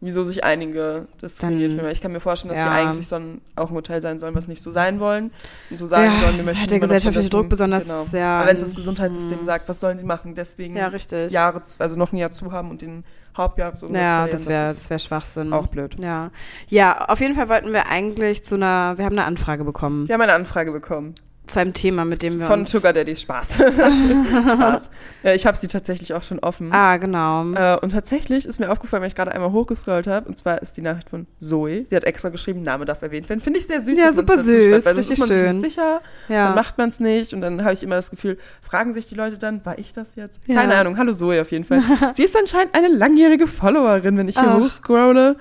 [0.00, 1.86] wieso sich einige diskriminiert Dann- fühlen.
[1.86, 2.66] Weil Ich kann mir vorstellen, dass ja.
[2.66, 5.30] die eigentlich so ein, auch ein Hotel sein sollen, was nicht so sein wollen.
[5.70, 7.84] Und so sagen Ja, sollen, wir das möchten halt der immer noch gesellschaftliche Druck besonders
[7.84, 8.02] Genau.
[8.02, 9.44] sehr Aber wenn es das Gesundheitssystem Mhm.
[9.44, 10.34] sagt, was sollen sie machen?
[10.34, 11.32] Deswegen Ja, richtig.
[11.32, 13.04] Jahre, also noch ein Jahr zu haben und den
[13.36, 15.52] Hauptjahresumsatz Ja, verlieren, das wäre das wär Schwachsinn.
[15.52, 15.96] auch blöd.
[15.98, 16.30] Ja.
[16.68, 20.14] ja, auf jeden Fall wollten wir eigentlich zu einer, wir haben eine Anfrage bekommen Wir
[20.14, 21.14] haben eine Anfrage bekommen
[21.46, 22.70] zu einem Thema, mit dem wir von uns...
[22.70, 23.54] Sugar Daddy Spaß.
[23.56, 24.90] Spaß.
[25.22, 26.72] Ja, ich habe sie tatsächlich auch schon offen.
[26.72, 27.52] Ah, genau.
[27.52, 30.76] Äh, und tatsächlich ist mir aufgefallen, weil ich gerade einmal hochgescrollt habe, und zwar ist
[30.76, 31.84] die Nachricht von Zoe.
[31.88, 33.40] Sie hat extra geschrieben, Name darf erwähnt werden.
[33.40, 35.48] Finde ich sehr süß, Ja, super süß, schreibt, weil sonst ist man sich schön.
[35.50, 36.46] nicht sicher, ja.
[36.46, 39.14] dann macht man es nicht und dann habe ich immer das Gefühl, fragen sich die
[39.14, 40.40] Leute dann, war ich das jetzt?
[40.46, 40.56] Ja.
[40.56, 41.80] Keine Ahnung, hallo Zoe auf jeden Fall.
[42.14, 44.60] sie ist anscheinend eine langjährige Followerin, wenn ich hier Ach.
[44.60, 45.36] hochscrolle.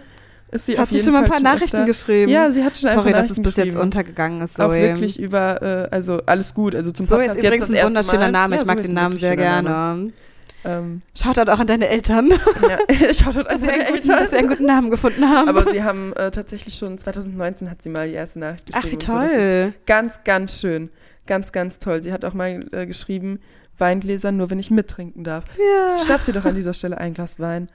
[0.52, 1.86] Ist sie hat auf sie jeden schon mal ein paar Nachrichten öfter.
[1.86, 2.32] geschrieben?
[2.32, 4.82] Ja, sie hat schon Sorry, dass es bis jetzt untergegangen ist, Auch Zoe.
[4.82, 6.75] wirklich über, äh, also alles gut.
[6.75, 8.32] Also zum Zoe Podcast ist jetzt übrigens das ein wunderschöner.
[8.32, 8.56] Name.
[8.56, 9.70] Ja, ich mag den Namen sehr gerne.
[9.70, 10.12] Name.
[10.64, 13.94] Ähm, Schaut halt auch an deine Eltern, ja, schaue dort an dass sie, meine einen
[13.94, 14.20] guten, Eltern.
[14.20, 15.48] dass sie einen guten Namen gefunden haben.
[15.48, 19.02] Aber sie haben äh, tatsächlich schon 2019 hat sie mal die erste Nachricht Ach, geschrieben.
[19.08, 19.36] wie und So.
[19.36, 19.74] Toll.
[19.86, 20.90] ganz, ganz schön.
[21.28, 22.02] Ganz, ganz toll.
[22.02, 23.40] Sie hat auch mal äh, geschrieben,
[23.78, 25.44] Weingläser nur, wenn ich mittrinken darf.
[25.58, 26.00] Ja.
[26.04, 27.68] Schnapp dir doch an dieser Stelle ein Glas Wein.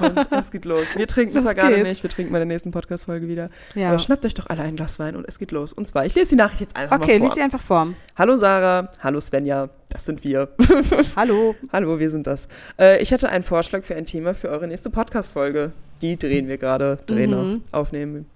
[0.00, 0.84] Und es geht los.
[0.96, 1.88] Wir trinken Los zwar gerade geht's.
[1.88, 3.48] nicht, wir trinken bei der nächsten Podcast-Folge wieder.
[3.74, 3.88] ja.
[3.88, 5.72] Aber schnappt euch doch alle ein Glas Wein und es geht los.
[5.72, 7.26] Und zwar, ich lese die Nachricht jetzt einfach Okay, mal vor.
[7.28, 7.88] lies sie einfach vor.
[8.16, 10.48] Hallo Sarah, hallo Svenja, das sind wir.
[11.16, 11.54] Hallo.
[11.72, 12.48] Hallo, wir sind das.
[12.78, 15.72] Äh, ich hätte einen Vorschlag für ein Thema für eure nächste Podcast-Folge.
[16.02, 17.62] Die drehen wir gerade, drehen Mhm.
[17.72, 18.26] aufnehmen.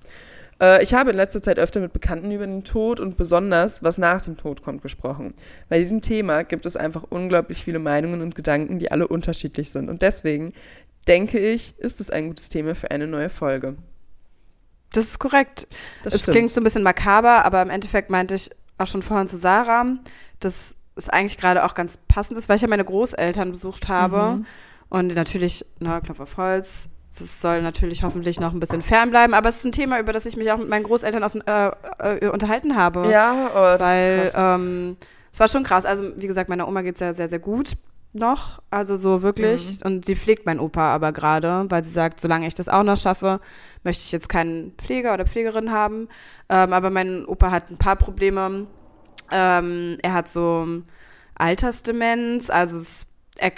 [0.61, 3.99] Äh, ich habe in letzter Zeit öfter mit Bekannten über den Tod und besonders, was
[3.99, 5.35] nach dem Tod kommt, gesprochen.
[5.69, 9.89] Bei diesem Thema gibt es einfach unglaublich viele Meinungen und Gedanken, die alle unterschiedlich sind.
[9.91, 10.53] Und deswegen
[11.09, 13.77] denke ich, ist es ein gutes Thema für eine neue Folge.
[14.93, 15.67] Das ist korrekt.
[16.03, 16.35] Das es stimmt.
[16.35, 19.87] klingt so ein bisschen makaber, aber im Endeffekt meinte ich auch schon vorhin zu Sarah,
[20.41, 24.37] dass es eigentlich gerade auch ganz passend ist, weil ich ja meine Großeltern besucht habe.
[24.37, 24.47] Mhm.
[24.91, 29.49] Und natürlich, na, Klopf auf Holz, es soll natürlich hoffentlich noch ein bisschen fernbleiben, aber
[29.49, 32.29] es ist ein Thema, über das ich mich auch mit meinen Großeltern aus, äh, äh,
[32.29, 33.11] unterhalten habe.
[33.11, 34.59] Ja, oh, das weil ist krass.
[34.61, 34.97] ähm,
[35.33, 35.87] es war schon krass.
[35.87, 37.73] Also, wie gesagt, meiner Oma geht es ja sehr, sehr gut
[38.15, 38.63] noch.
[38.71, 39.81] Also so wirklich.
[39.81, 39.87] Mhm.
[39.87, 42.99] Und sie pflegt meinen Opa aber gerade, weil sie sagt, solange ich das auch noch
[42.99, 43.41] schaffe,
[43.85, 46.09] möchte ich jetzt keinen Pfleger oder Pflegerin haben.
[46.49, 48.67] Ähm, aber mein Opa hat ein paar Probleme.
[49.31, 50.83] Ähm, er hat so
[51.35, 53.53] Altersdemenz, also es, er,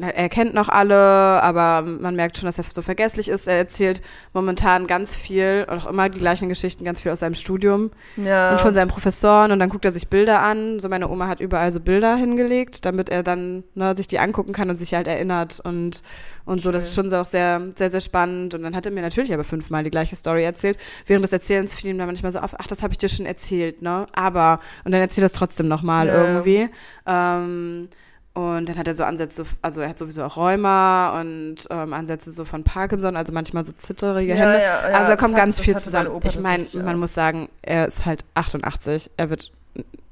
[0.00, 3.46] er kennt noch alle, aber man merkt schon, dass er so vergesslich ist.
[3.46, 4.02] Er erzählt
[4.32, 8.52] momentan ganz viel und auch immer die gleichen Geschichten, ganz viel aus seinem Studium ja.
[8.52, 10.80] und von seinen Professoren und dann guckt er sich Bilder an.
[10.80, 14.52] So meine Oma hat überall so Bilder hingelegt, damit er dann ne, sich die angucken
[14.52, 16.02] kann und sich halt erinnert und
[16.44, 16.72] und so.
[16.72, 18.54] Das ist schon so auch sehr sehr sehr spannend.
[18.54, 20.76] Und dann hat er mir natürlich aber fünfmal die gleiche Story erzählt.
[21.06, 23.26] Während des Erzählens fiel ihm dann manchmal so auf, ach das habe ich dir schon
[23.26, 24.06] erzählt, ne?
[24.12, 26.24] Aber und dann erzählt er es trotzdem noch mal Ja, ja.
[26.24, 26.68] irgendwie.
[27.06, 27.88] Ähm,
[28.34, 32.30] und dann hat er so Ansätze, also er hat sowieso auch Rheuma und ähm, Ansätze
[32.32, 34.58] so von Parkinson, also manchmal so zitterige Ja, Hände.
[34.58, 36.08] ja, ja, also da kommt hat- ganz viel zusammen.
[36.10, 39.50] Opa Ich meine, man muss sagen, er ist halt 88, er wird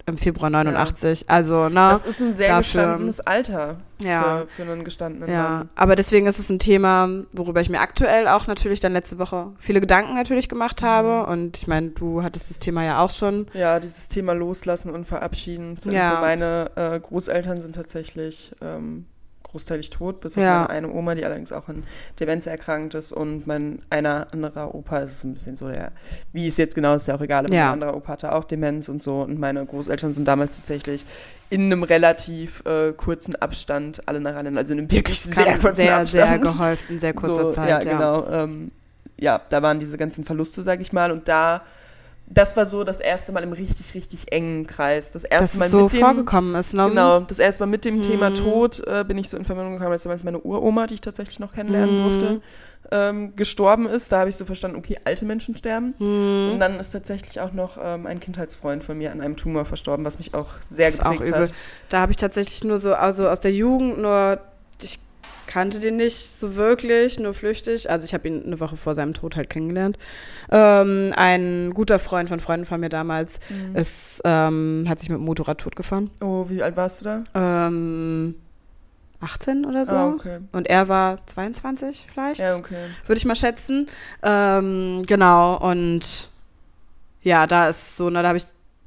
[0.07, 4.45] im Februar 89, also ne, Das ist ein sehr dafür- gestandenes Alter Ja.
[4.57, 5.69] für, für einen gestandenen ja, Mann.
[5.77, 9.53] aber deswegen ist es ein Thema, worüber ich mir aktuell auch natürlich dann letzte Woche
[9.59, 11.33] viele Gedanken natürlich gemacht habe Mhm.
[11.33, 13.47] und ich meine, du hattest das Thema ja auch schon.
[13.55, 15.79] Ja, dieses Thema Loslassen und Verabschieden.
[15.79, 16.11] Zur Ja.
[16.11, 19.07] Info, meine äh, Großeltern sind tatsächlich ähm,
[19.53, 20.67] großteilig tot, bis auf Ja.
[20.69, 21.85] meine eine Oma, die allerdings auch an
[22.19, 25.93] Demenz erkrankt ist und mein einer anderer Opa ist ein bisschen so der,
[26.33, 27.67] wie es jetzt genau ist, ist ja auch egal, aber Ja.
[27.67, 31.07] mein anderer Opa hatte auch Demenz und so und meine Großeltern sind damals tatsächlich
[31.51, 36.07] in einem relativ äh, kurzen Abstand alle nacheinander, also in einem wirklich sehr kurzen sehr,
[36.07, 36.45] sehr Abstand.
[36.59, 37.85] gehäuft in sehr kurzer so, Zeit.
[37.85, 38.27] Ja, Ja, genau.
[38.29, 38.71] Ähm,
[39.21, 41.13] ja, da waren diese ganzen Verluste, sag ich mal.
[41.13, 41.63] Und da,
[42.27, 45.13] das war so das erste Mal im richtig, richtig engen Kreis.
[45.13, 46.89] Das erste Mal so mit dem, vorgekommen ist, ne?
[46.89, 48.35] Genau, das erste Mal mit dem Thema Mhm.
[48.35, 51.41] Tod äh, bin ich so in Verbindung gekommen, als damals meine Uroma, die ich tatsächlich
[51.41, 52.03] noch kennenlernen Mhm.
[52.03, 52.41] durfte,
[52.91, 54.11] ähm, gestorben ist.
[54.13, 55.95] Da habe ich so verstanden, okay, alte Menschen sterben.
[55.99, 56.53] Hm.
[56.55, 60.05] Und dann ist tatsächlich auch noch ähm, ein Kindheitsfreund von mir an einem Tumor verstorben,
[60.05, 61.53] was mich auch sehr Das geprägt hat.
[61.89, 64.41] Da habe ich tatsächlich nur so, also aus der Jugend nur,
[65.53, 67.91] kannte den nicht so wirklich, nur flüchtig.
[67.91, 69.99] Also ich habe ihn eine Woche vor seinem Tod halt kennengelernt.
[70.51, 73.77] Ähm, ein guter Freund von Freunden von mir damals Mhm.
[73.77, 76.11] ist, ähm, hat sich mit dem Motorrad totgefahren.
[76.21, 77.25] Oh, wie alt warst du da?
[77.35, 78.35] Ähm,
[79.21, 79.95] 18 oder so.
[79.95, 80.39] Ah, okay.
[80.53, 82.87] Und er war 22 vielleicht, Ja, okay.
[83.07, 83.89] würde ich mal schätzen.
[84.23, 86.31] Ähm, genau, und
[87.23, 88.45] ja, da ist so, na, da habe ich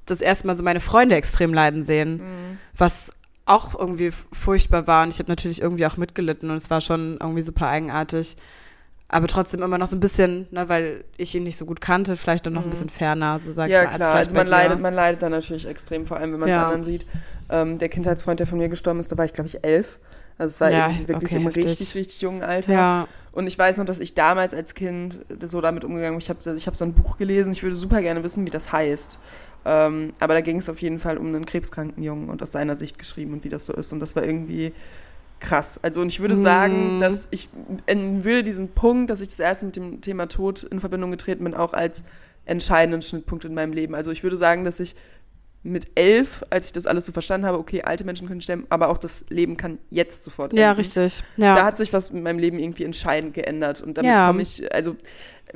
[0.07, 2.57] das erste Mal so meine Freunde extrem leiden sehen, Mhm.
[2.77, 3.11] was
[3.45, 5.03] auch irgendwie furchtbar war.
[5.03, 8.35] Und ich habe natürlich irgendwie auch mitgelitten und es war schon irgendwie super eigenartig.
[9.07, 12.17] Aber trotzdem immer noch so ein bisschen, ne, weil ich ihn nicht so gut kannte,
[12.17, 13.73] vielleicht dann noch ein bisschen ferner, so sag Mhm.
[13.73, 13.87] Ja, ich mal.
[13.91, 14.11] als klar.
[14.11, 16.63] vielleicht Also man leidet, man leidet dann natürlich extrem, vor allem wenn man es Ja.
[16.63, 17.05] anderen sieht.
[17.49, 19.99] Ähm, der Kindheitsfreund, der von mir gestorben ist, da war ich, glaube ich, elf.
[20.39, 21.65] Also es war Ja, wirklich okay, im heftig.
[21.67, 22.73] richtig, richtig jungen Alter.
[22.73, 26.19] Ja, Und ich weiß noch, dass ich damals als Kind so damit umgegangen bin.
[26.19, 27.53] Ich habe ich hab so ein Buch gelesen.
[27.53, 29.19] Ich würde super gerne wissen, wie das heißt.
[29.65, 32.75] Ähm, aber da ging es auf jeden Fall um einen krebskranken Jungen und aus seiner
[32.75, 33.91] Sicht geschrieben und wie das so ist.
[33.93, 34.73] Und das war irgendwie
[35.39, 35.79] krass.
[35.83, 36.99] Also und ich würde sagen, Mm.
[36.99, 37.49] dass ich
[37.87, 41.53] würde diesen Punkt, dass ich das erste mit dem Thema Tod in Verbindung getreten bin,
[41.53, 42.05] auch als
[42.45, 43.95] entscheidenden Schnittpunkt in meinem Leben.
[43.95, 44.95] Also ich würde sagen, dass ich
[45.63, 48.87] mit elf, als ich das alles so verstanden habe, okay, alte Menschen können sterben, aber
[48.89, 51.23] auch das Leben kann jetzt sofort ja, enden richtig.
[51.37, 51.55] Ja.
[51.55, 53.81] da hat sich was mit meinem Leben irgendwie entscheidend geändert.
[53.81, 54.27] Und damit Ja.
[54.27, 54.95] komme ich, also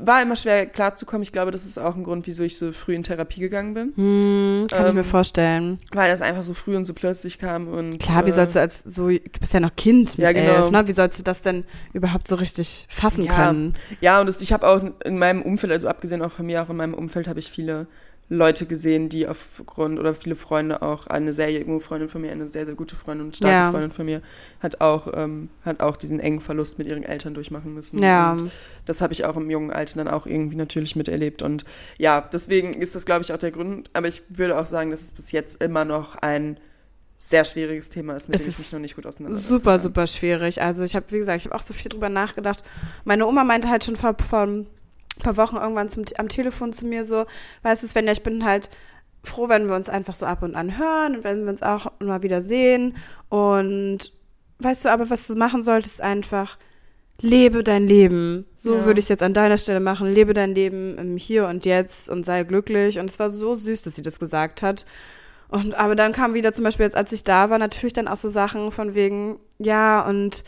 [0.01, 1.23] war immer schwer klarzukommen.
[1.23, 3.93] Ich glaube, das ist auch ein Grund, wieso ich so früh in Therapie gegangen bin.
[3.95, 5.79] Hm, kann ich mir Ähm, vorstellen.
[5.93, 7.67] Weil das einfach so früh und so plötzlich kam.
[7.67, 10.31] Und, Klar, wie äh, sollst du als so, du bist ja noch Kind mit Ja,
[10.31, 10.63] genau.
[10.63, 10.87] elf, ne?
[10.87, 13.35] Wie sollst du das denn überhaupt so richtig fassen Ja.
[13.35, 13.73] können?
[14.01, 16.69] Ja, und das, ich habe auch in meinem Umfeld, also abgesehen auch von mir, auch
[16.69, 17.87] in meinem Umfeld habe ich viele
[18.31, 22.47] Leute gesehen, die aufgrund, oder viele Freunde auch, eine sehr junge Freundin von mir, eine
[22.47, 23.71] sehr, sehr gute Freundin und starke Ja.
[23.71, 24.21] Freundin von mir,
[24.59, 28.01] hat auch, ähm, hat auch diesen engen Verlust mit ihren Eltern durchmachen müssen.
[28.03, 28.33] Ja.
[28.33, 28.51] Und
[28.85, 31.41] das habe ich auch im jungen Alter dann auch irgendwie natürlich miterlebt.
[31.41, 31.65] Und
[31.97, 33.89] ja, deswegen ist das, glaube ich, auch der Grund.
[33.93, 36.59] Aber ich würde auch sagen, dass es bis jetzt immer noch ein
[37.15, 39.49] sehr schwieriges Thema ist, mit Es dem ich ist mich noch nicht gut auseinandersetze.
[39.57, 40.61] Super, super schwierig.
[40.61, 42.63] Also ich habe, wie gesagt, ich habe auch so viel drüber nachgedacht.
[43.03, 44.67] Meine Oma meinte halt schon vor, vor ein
[45.19, 47.25] paar Wochen irgendwann zum, am Telefon zu mir so,
[47.63, 48.69] weißt du, Svenja, ich bin halt
[49.23, 51.91] froh, wenn wir uns einfach so ab und an hören und wenn wir uns auch
[51.99, 52.95] mal wieder sehen.
[53.29, 54.11] Und
[54.59, 56.57] weißt du, aber was du machen solltest, einfach
[57.21, 58.45] lebe dein Leben.
[58.53, 58.85] So Ja.
[58.85, 60.11] würde ich es jetzt an deiner Stelle machen.
[60.11, 62.97] Lebe dein Leben im Hier und Jetzt und sei glücklich.
[62.97, 64.85] Und es war so süß, dass sie das gesagt hat.
[65.49, 68.15] Und aber dann kam wieder zum Beispiel jetzt, als ich da war, natürlich dann auch
[68.15, 70.43] so Sachen von wegen, ja, und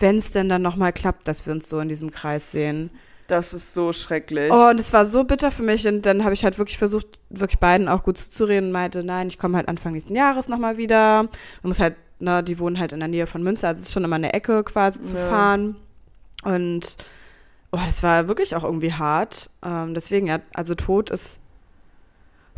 [0.00, 2.90] wenn es denn dann nochmal klappt, dass wir uns so in diesem Kreis sehen.
[3.28, 4.50] Das ist so schrecklich.
[4.50, 5.86] Oh, und es war so bitter für mich.
[5.86, 9.28] Und dann habe ich halt wirklich versucht, wirklich beiden auch gut zuzureden und meinte, nein,
[9.28, 11.24] ich komme halt Anfang nächsten Jahres nochmal wieder.
[11.24, 11.30] Man
[11.64, 14.04] muss halt, ne, die wohnen halt in der Nähe von Münster, also es ist schon
[14.04, 15.28] immer eine Ecke quasi zu Ja.
[15.28, 15.76] fahren.
[16.42, 16.96] Und
[17.70, 19.50] oh, das war wirklich auch irgendwie hart.
[19.62, 21.38] Ähm, deswegen, ja, also Tod ist,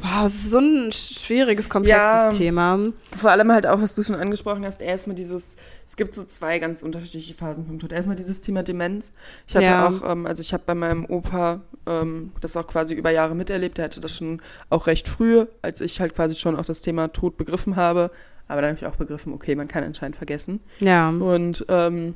[0.02, 2.30] wow, es ist so ein schwieriges, komplexes Ja.
[2.30, 2.78] Thema.
[3.18, 6.58] Vor allem halt auch, was du schon angesprochen hast, erstmal dieses, es gibt so zwei
[6.58, 7.92] ganz unterschiedliche Phasen vom Tod.
[7.92, 9.12] Erstmal dieses Thema Demenz.
[9.46, 9.88] Ich hatte Ja.
[9.88, 13.78] auch, ähm, also ich habe bei meinem Opa ähm, das auch quasi über Jahre miterlebt.
[13.78, 17.08] Der hatte das schon auch recht früh, als ich halt quasi schon auch das Thema
[17.08, 18.10] Tod begriffen habe.
[18.48, 20.60] Aber dann habe ich auch begriffen, okay, man kann anscheinend vergessen.
[20.80, 21.08] Ja.
[21.10, 22.14] Und ähm,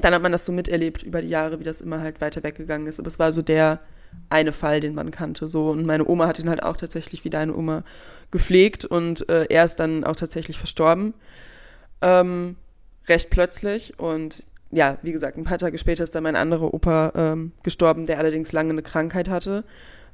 [0.00, 2.86] dann hat man das so miterlebt über die Jahre, wie das immer halt weiter weggegangen
[2.86, 3.00] ist.
[3.00, 3.80] Aber es war so der
[4.28, 5.48] eine Fall, den man kannte.
[5.48, 5.70] So.
[5.70, 7.82] Und meine Oma hat ihn halt auch tatsächlich wie deine Oma
[8.30, 11.14] gepflegt und äh, er ist dann auch tatsächlich verstorben.
[12.00, 12.56] Ähm,
[13.08, 13.98] recht plötzlich.
[13.98, 18.06] Und ja, wie gesagt, ein paar Tage später ist dann mein anderer Opa ähm, gestorben,
[18.06, 19.64] der allerdings lange eine Krankheit hatte.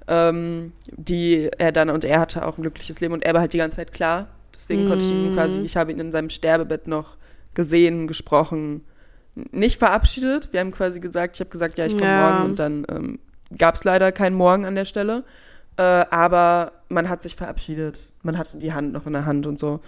[0.09, 3.53] Ähm, die er dann, und er hatte auch ein glückliches Leben und er war halt
[3.53, 4.29] die ganze Zeit klar.
[4.55, 5.33] Deswegen konnte ich ihn Mhm.
[5.33, 7.17] quasi, ich habe ihn in seinem Sterbebett noch
[7.55, 8.85] gesehen, gesprochen,
[9.51, 10.53] nicht verabschiedet.
[10.53, 12.31] Wir haben quasi gesagt, ich habe gesagt, ja, ich komme Ja.
[12.31, 13.19] morgen und dann ähm,
[13.59, 15.25] gab es leider keinen Morgen an der Stelle.
[15.77, 18.01] Äh, aber man hat sich verabschiedet.
[18.23, 19.81] Man hatte die Hand noch in der Hand und so.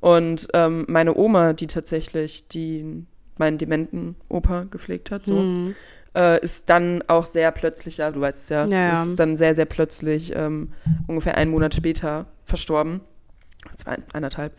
[0.00, 5.74] Und ähm, meine Oma, die tatsächlich die meinen dementen Opa gepflegt hat, so, Mhm.
[6.14, 9.54] äh, ist dann auch sehr plötzlich, ja, du weißt es ja, Ja, ist dann sehr,
[9.54, 10.72] sehr plötzlich, ähm,
[11.08, 13.00] ungefähr einen Monat später verstorben.
[13.76, 14.52] Zwei, eineinhalb.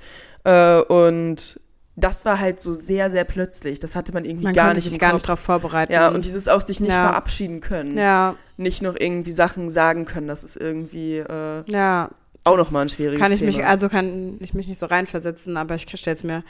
[0.43, 1.59] Äh, und
[1.97, 3.79] das war halt so sehr, sehr plötzlich.
[3.79, 5.93] Das hatte man irgendwie Man gar nicht sich gar nicht darauf vorbereiten.
[5.93, 7.07] Ja, und dieses auch sich nicht Ja.
[7.09, 7.97] verabschieden können.
[7.97, 10.27] ja, Nicht noch irgendwie Sachen sagen können.
[10.27, 12.09] Das ist irgendwie äh, ja.
[12.43, 13.47] auch nochmal ein schwieriges kann ich Thema.
[13.57, 16.43] mich, also kann ich mich nicht so reinversetzen, aber ich stelle es mir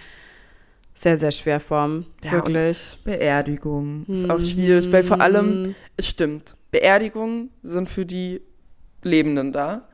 [0.96, 2.04] sehr, sehr schwer vor.
[2.24, 2.98] Ja, Wirklich.
[3.04, 5.76] Beerdigung ist auch schwierig, weil vor allem, Mhm.
[5.98, 8.42] es stimmt, Beerdigungen sind für die
[9.04, 9.88] Lebenden da,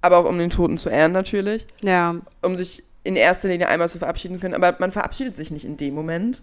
[0.00, 3.88] aber auch um den Toten zu ehren natürlich, Ja, um sich in erster Linie einmal
[3.88, 6.42] zu verabschieden können, aber man verabschiedet sich nicht in dem Moment.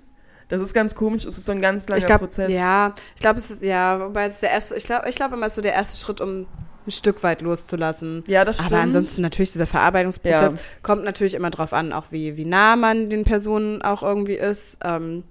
[0.50, 2.52] Das ist ganz komisch, es ist so ein ganz langer ich glaube, Prozess.
[2.52, 5.36] ja, ich glaube, es ist, ja, wobei es ist der erste, ich glaube, ich glaube
[5.36, 6.48] immer ist so der erste Schritt, um
[6.88, 8.24] ein Stück weit loszulassen.
[8.28, 8.74] Ja, das stimmt.
[8.74, 10.60] Aber ansonsten natürlich dieser Verarbeitungsprozess Ja.
[10.82, 14.80] kommt natürlich immer drauf an, auch wie, wie nah man den Personen auch irgendwie ist.
[14.84, 15.24] Ähm,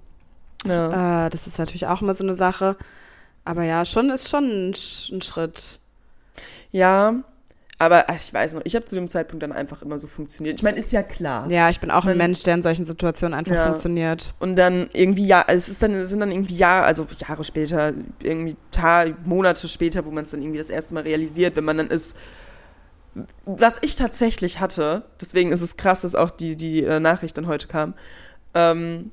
[0.65, 1.25] ja.
[1.25, 2.77] äh, das ist natürlich auch immer so eine Sache.
[3.43, 4.69] Aber ja, schon ist schon ein,
[5.11, 5.79] ein Schritt.
[6.71, 7.15] ja,
[7.81, 10.59] Aber ach, ich weiß noch, ich habe zu dem Zeitpunkt dann einfach immer so funktioniert.
[10.59, 11.49] Ich meine, ist ja klar.
[11.49, 13.67] Ja, ich bin auch ein Man- Mensch, der in solchen Situationen einfach Ja.
[13.67, 14.33] funktioniert.
[14.39, 17.93] Und dann irgendwie, ja, es ist dann, es sind dann irgendwie Jahre, also Jahre später,
[18.21, 21.77] irgendwie Tage, Monate später, wo man es dann irgendwie das erste Mal realisiert, wenn man
[21.77, 22.17] dann ist.
[23.45, 27.47] Was ich tatsächlich hatte, deswegen ist es krass, dass auch die, die äh, Nachricht dann
[27.47, 27.93] heute kam,
[28.53, 29.11] ähm,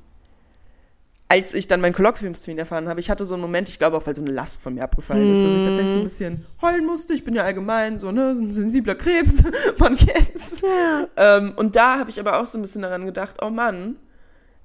[1.29, 4.07] als ich dann meinen Kolloquiumstermin erfahren habe, ich hatte so einen Moment, ich glaube auch,
[4.07, 6.85] weil so eine Last von mir abgefallen ist, dass ich tatsächlich so ein bisschen heulen
[6.85, 7.13] musste.
[7.13, 9.43] Ich bin ja allgemein so, ne, so ein sensibler Krebs,
[9.77, 10.61] man kennt's.
[11.17, 13.97] Ähm, und da habe ich aber auch so ein bisschen daran gedacht, oh Mann,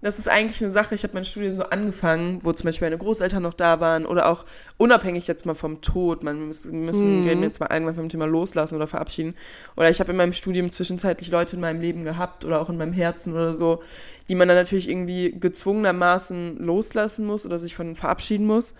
[0.02, 2.98] das ist eigentlich eine Sache, ich habe mein Studium so angefangen, wo zum Beispiel meine
[2.98, 4.44] Großeltern noch da waren oder auch
[4.76, 7.24] unabhängig jetzt mal vom Tod, man müssen, müssen Mhm.
[7.24, 9.34] reden jetzt mal irgendwann vom Thema loslassen oder verabschieden.
[9.76, 12.76] Oder ich habe in meinem Studium zwischenzeitlich Leute in meinem Leben gehabt oder auch in
[12.76, 13.82] meinem Herzen oder so,
[14.28, 18.74] die man dann natürlich irgendwie gezwungenermaßen loslassen muss oder sich von verabschieden muss.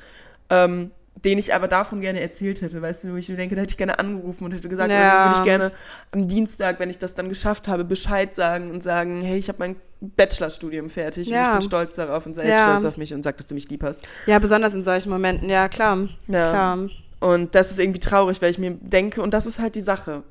[0.51, 0.91] Ähm,
[1.25, 3.73] den ich aber davon gerne erzählt hätte, weißt du, wo ich mir denke, da hätte
[3.73, 5.25] ich gerne angerufen und hätte gesagt, Ja.
[5.25, 5.71] würde ich gerne
[6.11, 9.59] am Dienstag, wenn ich das dann geschafft habe, Bescheid sagen und sagen, hey, ich habe
[9.61, 9.77] mein
[10.17, 11.45] Bachelorstudium fertig und Ja.
[11.47, 12.59] ich bin stolz darauf und sei Ja.
[12.59, 14.03] stolz auf mich und sag, dass du mich lieb hast.
[14.27, 16.09] Ja, besonders in solchen Momenten, ja, klar.
[16.29, 16.51] Ja.
[16.51, 16.79] Klar.
[17.21, 20.25] Und das ist irgendwie traurig, weil ich mir denke, und das ist halt die Sache.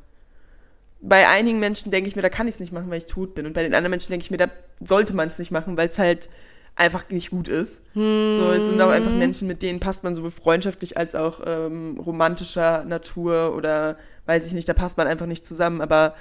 [1.01, 3.33] Bei einigen Menschen denke ich mir, da kann ich es nicht machen, weil ich tot
[3.33, 3.45] bin.
[3.45, 4.47] Und bei den anderen Menschen denke ich mir, da
[4.85, 6.29] sollte man es nicht machen, weil es halt
[6.75, 7.81] einfach nicht gut ist.
[7.93, 11.99] So, es sind auch einfach Menschen, mit denen passt man sowohl freundschaftlich als auch ähm,
[11.99, 15.81] romantischer Natur oder weiß ich nicht, da passt man einfach nicht zusammen.
[15.81, 16.13] Aber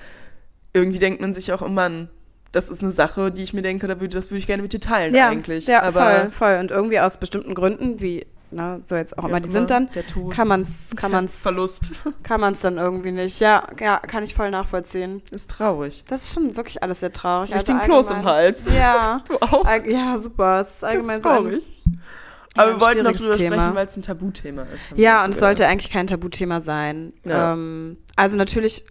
[0.72, 2.08] irgendwie denkt man sich auch, oh Mann,
[2.52, 4.72] das ist eine Sache, die ich mir denke, da würde, das würde ich gerne mit
[4.72, 5.66] dir teilen Ja, eigentlich.
[5.66, 6.56] ja Aber voll, voll.
[6.60, 10.04] Und irgendwie aus bestimmten Gründen, wie, na, so jetzt auch immer, die sind dann, der
[10.06, 11.92] Tod, kann man's, kann der man's, Verlust
[12.24, 13.38] kann man's dann irgendwie nicht.
[13.38, 15.22] Ja, ja, kann ich voll nachvollziehen.
[15.30, 16.02] ist traurig.
[16.08, 17.50] Das ist schon wirklich alles sehr traurig.
[17.50, 18.72] Ich hab Also den Kloß im Hals.
[18.74, 19.22] Ja.
[19.28, 19.64] Du auch?
[19.86, 20.60] Ja, super.
[20.60, 21.72] Es ist allgemein so ein, traurig.
[22.56, 23.54] Aber ein wir wollten noch drüber Thema.
[23.56, 24.98] sprechen, weil es ein Tabuthema ist.
[24.98, 27.12] Ja, und es so sollte eigentlich kein Tabuthema sein.
[27.24, 27.52] Ja.
[27.52, 28.84] Ähm, also natürlich,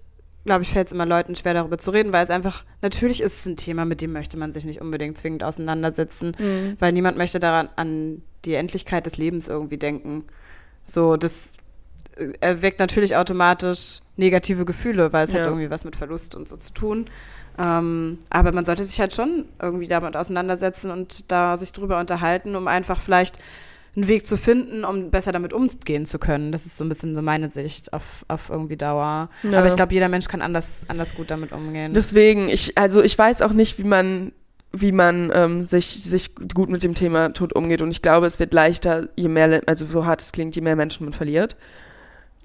[0.49, 3.39] glaube ich, fällt es immer Leuten schwer, darüber zu reden, weil es einfach, natürlich ist
[3.39, 6.75] es ein Thema, mit dem möchte man sich nicht unbedingt zwingend auseinandersetzen, Mhm.
[6.79, 10.25] weil niemand möchte daran an die Endlichkeit des Lebens irgendwie denken.
[10.85, 11.53] So, das
[12.17, 15.45] äh, erweckt natürlich automatisch negative Gefühle, weil es hat Ja.
[15.47, 17.05] irgendwie was mit Verlust und so zu tun.
[17.57, 22.55] Ähm, aber man sollte sich halt schon irgendwie damit auseinandersetzen und da sich drüber unterhalten,
[22.55, 23.37] um einfach vielleicht
[23.95, 26.51] einen Weg zu finden, um besser damit umgehen zu können.
[26.51, 29.29] Das ist so ein bisschen so meine Sicht auf, auf irgendwie Dauer.
[29.43, 29.57] Ja.
[29.59, 31.93] Aber ich glaube, jeder Mensch kann anders, anders gut damit umgehen.
[31.93, 34.31] Deswegen, ich, also ich weiß auch nicht, wie man,
[34.71, 37.81] wie man ähm, sich, sich gut mit dem Thema Tod umgeht.
[37.81, 40.75] Und ich glaube, es wird leichter, je mehr, also so hart es klingt, je mehr
[40.75, 41.55] Menschen man verliert.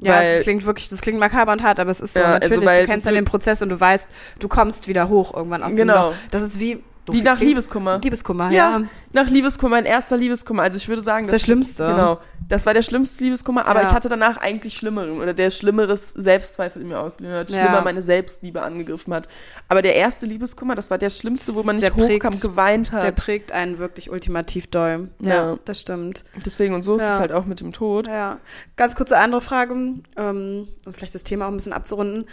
[0.00, 2.20] ja, weil- es klingt wirklich, das klingt makaber und hart, aber es ist so.
[2.20, 4.08] Ja, also natürlich, weil du kennst blöd- den Prozess und du weißt,
[4.40, 5.92] du kommst wieder hoch irgendwann aus Genau.
[5.94, 6.14] dem Loch.
[6.30, 8.00] Das ist wie, Wie nach klingt- Liebeskummer.
[8.02, 8.82] Liebeskummer, Ja, ja.
[9.12, 10.62] nach Liebeskummer, ein erster Liebeskummer.
[10.62, 11.84] Also ich würde sagen, Das ist der Schlimmste.
[11.86, 12.18] Genau.
[12.48, 13.88] Das war der schlimmste Liebeskummer, aber Ja.
[13.88, 17.62] ich hatte danach eigentlich schlimmeren oder der schlimmeres Selbstzweifel in mir ausgelöst hat, Ja.
[17.64, 19.28] schlimmer meine Selbstliebe angegriffen hat.
[19.68, 22.92] Aber der erste Liebeskummer, das war der schlimmste, wo man Der nicht hochkam, prägt- geweint
[22.92, 23.16] Der hat.
[23.16, 25.08] prägt einen wirklich ultimativ doll.
[25.20, 25.58] Ja, Ja.
[25.64, 26.24] das stimmt.
[26.44, 27.14] Deswegen und so ist Ja.
[27.14, 28.06] es halt auch mit dem Tod.
[28.08, 28.38] Ja.
[28.76, 32.24] Ganz kurze andere Frage, um vielleicht das Thema auch ein bisschen abzurunden.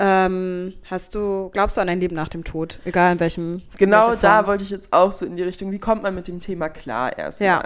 [0.00, 2.78] Ähm, hast du, glaubst du an ein Leben nach dem Tod?
[2.84, 3.54] Egal in welchem.
[3.54, 6.14] in Genau welcher da wollte ich jetzt auch so in die Richtung, wie kommt man
[6.14, 7.48] mit dem Thema klar erstmal?
[7.48, 7.62] Ja.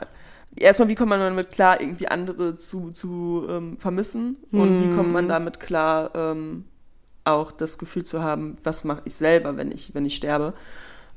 [0.57, 4.37] Erstmal, wie kommt man damit klar, irgendwie andere zu, zu ähm, vermissen?
[4.51, 5.13] Und wie kommt Hm.
[5.13, 6.65] man damit klar, ähm,
[7.25, 10.55] auch das Gefühl zu haben, was mache ich selber, wenn ich, wenn ich sterbe?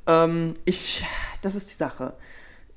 [0.06, 1.04] Ähm, ich,
[1.42, 2.14] das ist die Sache.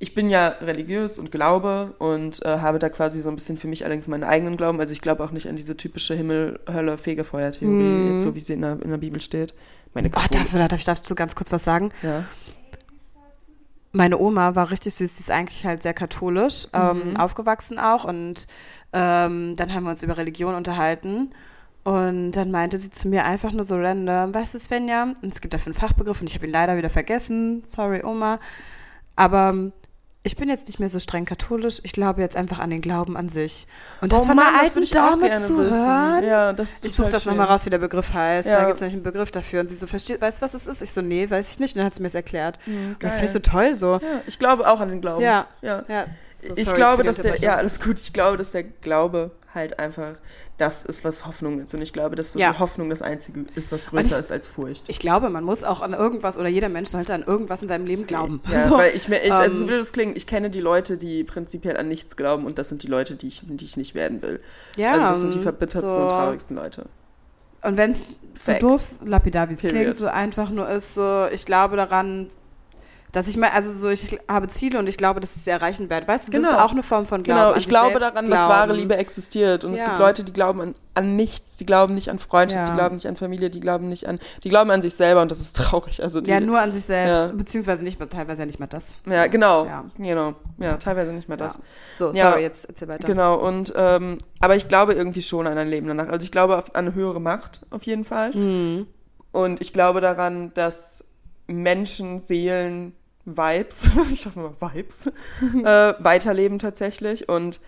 [0.02, 3.68] Ich bin ja religiös und glaube und äh, habe da quasi so ein bisschen für
[3.68, 4.80] mich allerdings meinen eigenen Glauben.
[4.80, 8.80] Also ich glaube auch nicht an diese typische Himmel-Hölle-Fegefeuer-Theorie, jetzt so wie sie in der,
[8.82, 9.52] in der Bibel steht.
[9.92, 11.90] Meine Oh, darf, darf ich dazu ganz kurz was sagen?
[12.02, 12.24] ja.
[13.92, 18.04] Meine Oma war richtig süß, sie ist eigentlich halt sehr katholisch, ähm, aufgewachsen auch.
[18.04, 18.46] Und
[18.92, 21.30] ähm, dann haben wir uns über Religion unterhalten.
[21.82, 25.40] Und dann meinte sie zu mir einfach nur so random, weißt du, Svenja, und es
[25.40, 28.38] gibt dafür einen Fachbegriff und ich habe ihn leider wieder vergessen, sorry Oma,
[29.16, 29.72] aber ähm,
[30.22, 33.16] ich bin jetzt nicht mehr so streng katholisch, ich glaube jetzt einfach an den Glauben
[33.16, 33.66] an sich.
[34.02, 35.72] Und das Oh von Mann, einer alten Dame zu wissen.
[35.72, 36.24] hören.
[36.24, 38.46] Ja, das Ich suche das nochmal raus, wie der Begriff heißt.
[38.46, 38.60] Ja.
[38.60, 39.60] Da gibt es nämlich einen Begriff dafür.
[39.60, 40.82] Und sie so, versteht, weißt du, was es ist?
[40.82, 41.74] Ich so, nee, weiß ich nicht.
[41.74, 42.58] Und dann hat sie mir es erklärt.
[42.66, 43.94] Und das finde ich so toll so.
[43.94, 45.22] Ja, ich glaube auch an den Glauben.
[45.22, 45.46] Ja.
[45.62, 45.84] ja.
[45.88, 46.06] Ja,
[46.42, 47.98] so, ich glaube, dass der, ja, alles gut.
[48.00, 50.12] Ich glaube, dass der Glaube halt einfach
[50.58, 51.74] das ist, was Hoffnung ist.
[51.74, 52.52] Und ich glaube, dass so Ja.
[52.52, 54.84] die Hoffnung das Einzige ist, was größer ich- ist als Furcht.
[54.88, 57.86] Ich glaube, man muss auch an irgendwas oder jeder Mensch sollte an irgendwas in seinem
[57.86, 58.42] Leben glauben.
[58.52, 58.76] Ja, So.
[58.76, 61.76] weil ich ich, also so ähm, blöd es klingt, ich kenne die Leute, die prinzipiell
[61.78, 64.40] an nichts glauben und das sind die Leute, die ich, die ich nicht werden will.
[64.76, 66.02] ja, also das sind die verbittertsten so.
[66.02, 66.84] und traurigsten Leute.
[67.62, 71.44] Und wenn es so doof, lapidar wie es klingt, so einfach nur ist, so, ich
[71.44, 72.28] glaube daran,
[73.12, 75.90] Dass ich mal, also so, ich habe Ziele und ich glaube, dass ich sie erreichen
[75.90, 76.06] werde.
[76.06, 76.56] Weißt du, das Genau.
[76.56, 77.40] ist auch eine Form von Glauben.
[77.40, 78.50] Genau, ich sich glaube daran, dass glauben.
[78.50, 79.64] wahre Liebe existiert.
[79.64, 79.86] Und es Ja.
[79.86, 82.72] gibt Leute, die glauben an, an nichts, die glauben nicht an Freundschaft, Ja.
[82.74, 85.30] die glauben nicht an Familie, die glauben nicht an, die glauben an sich selber und
[85.30, 86.02] das ist traurig.
[86.02, 87.32] Also die, Ja, nur an sich selbst, Ja.
[87.36, 88.96] beziehungsweise nicht mal, teilweise ja nicht mal das.
[89.08, 89.84] ja, genau, Ja.
[89.98, 91.58] genau, ja, teilweise nicht mehr das.
[91.94, 93.06] So, sorry, jetzt erzähl weiter.
[93.08, 96.08] Genau, und ähm, aber ich glaube irgendwie schon an ein Leben danach.
[96.08, 98.30] Also ich glaube an eine höhere Macht auf jeden Fall.
[98.34, 98.86] Mhm.
[99.32, 101.04] Und ich glaube daran, dass
[101.46, 107.28] Menschen, Seelen, Vibes, ich hoffe mal Vibes, äh, weiterleben tatsächlich.
[107.28, 107.60] Und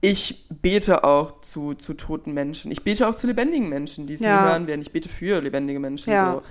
[0.00, 2.70] ich bete auch zu, zu toten Menschen.
[2.70, 4.42] Ich bete auch zu lebendigen Menschen, die es Ja.
[4.42, 4.82] nie hören werden.
[4.82, 6.12] Ich bete für lebendige Menschen.
[6.12, 6.32] Ja.
[6.32, 6.42] So.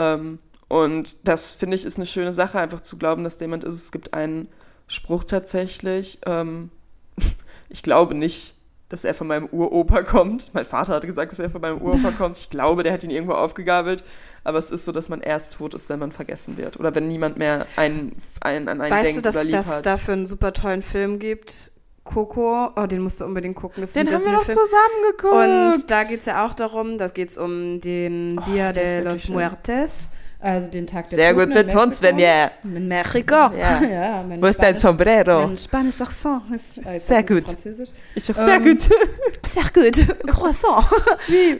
[0.00, 3.64] Ähm, und das finde ich ist eine schöne Sache, einfach zu glauben, dass da jemand
[3.64, 3.74] ist.
[3.74, 4.48] Es gibt einen
[4.86, 6.18] Spruch tatsächlich.
[6.26, 6.70] Ähm,
[7.70, 8.54] ich glaube nicht,
[8.88, 10.52] dass er von meinem Uropa kommt.
[10.52, 12.36] Mein Vater hat gesagt, dass er von meinem Uropa kommt.
[12.36, 14.04] Ich glaube, der hat ihn irgendwo aufgegabelt.
[14.44, 16.78] Aber es ist so, dass man erst tot ist, wenn man vergessen wird.
[16.78, 19.76] Oder wenn niemand mehr einen, einen, an einen Weißt denkt du, dass oder lieb dass
[19.76, 21.70] es dafür einen super tollen Film gibt?
[22.04, 23.80] Coco, oh, den musst du unbedingt gucken.
[23.80, 25.34] Das Den haben wir doch zusammen geguckt.
[25.34, 29.02] Und da geht es ja auch darum, da geht es um den Oh, Dia de
[29.02, 29.28] los.
[29.28, 30.08] Muertes,
[30.42, 31.94] also den Tag der Sehr gut betont, Mexiko.
[31.94, 32.50] Svenja.
[32.64, 33.34] In Mexiko.
[33.34, 33.82] Ja.
[33.82, 35.46] ja Wo ist dein Sombrero?
[35.46, 37.44] Mein Spanisch Accent ist äh, jetzt Sehr gut.
[37.44, 37.90] Französisch.
[38.14, 38.82] Ist doch sehr Ähm, gut.
[39.46, 40.06] Sehr gut.
[40.26, 40.84] Croissant.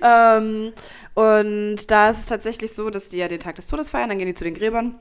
[0.03, 0.73] ähm,
[1.15, 4.19] und da ist es tatsächlich so, dass die ja den Tag des Todes feiern, dann
[4.19, 4.95] gehen die zu den Gräbern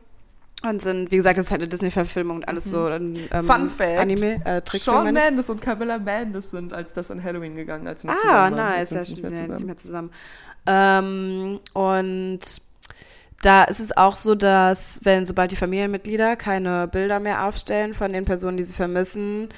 [0.63, 3.43] und sind, wie gesagt, das ist halt eine Disney-Verfilmung und alles so ähm, Mhm.
[3.43, 3.97] Fun Fact.
[3.99, 4.87] Anime, äh, ich.
[4.87, 9.09] Mendes und Camilla Mendes sind als das an Halloween gegangen, als sie Ah, nice, Jetzt
[9.09, 9.53] ja, stimmt, sie sind zusammen.
[9.55, 10.11] nicht mehr zusammen.
[10.67, 12.39] Ähm, und
[13.41, 18.13] da ist es auch so, dass wenn sobald die Familienmitglieder keine Bilder mehr aufstellen von
[18.13, 19.49] den Personen, die sie vermissen,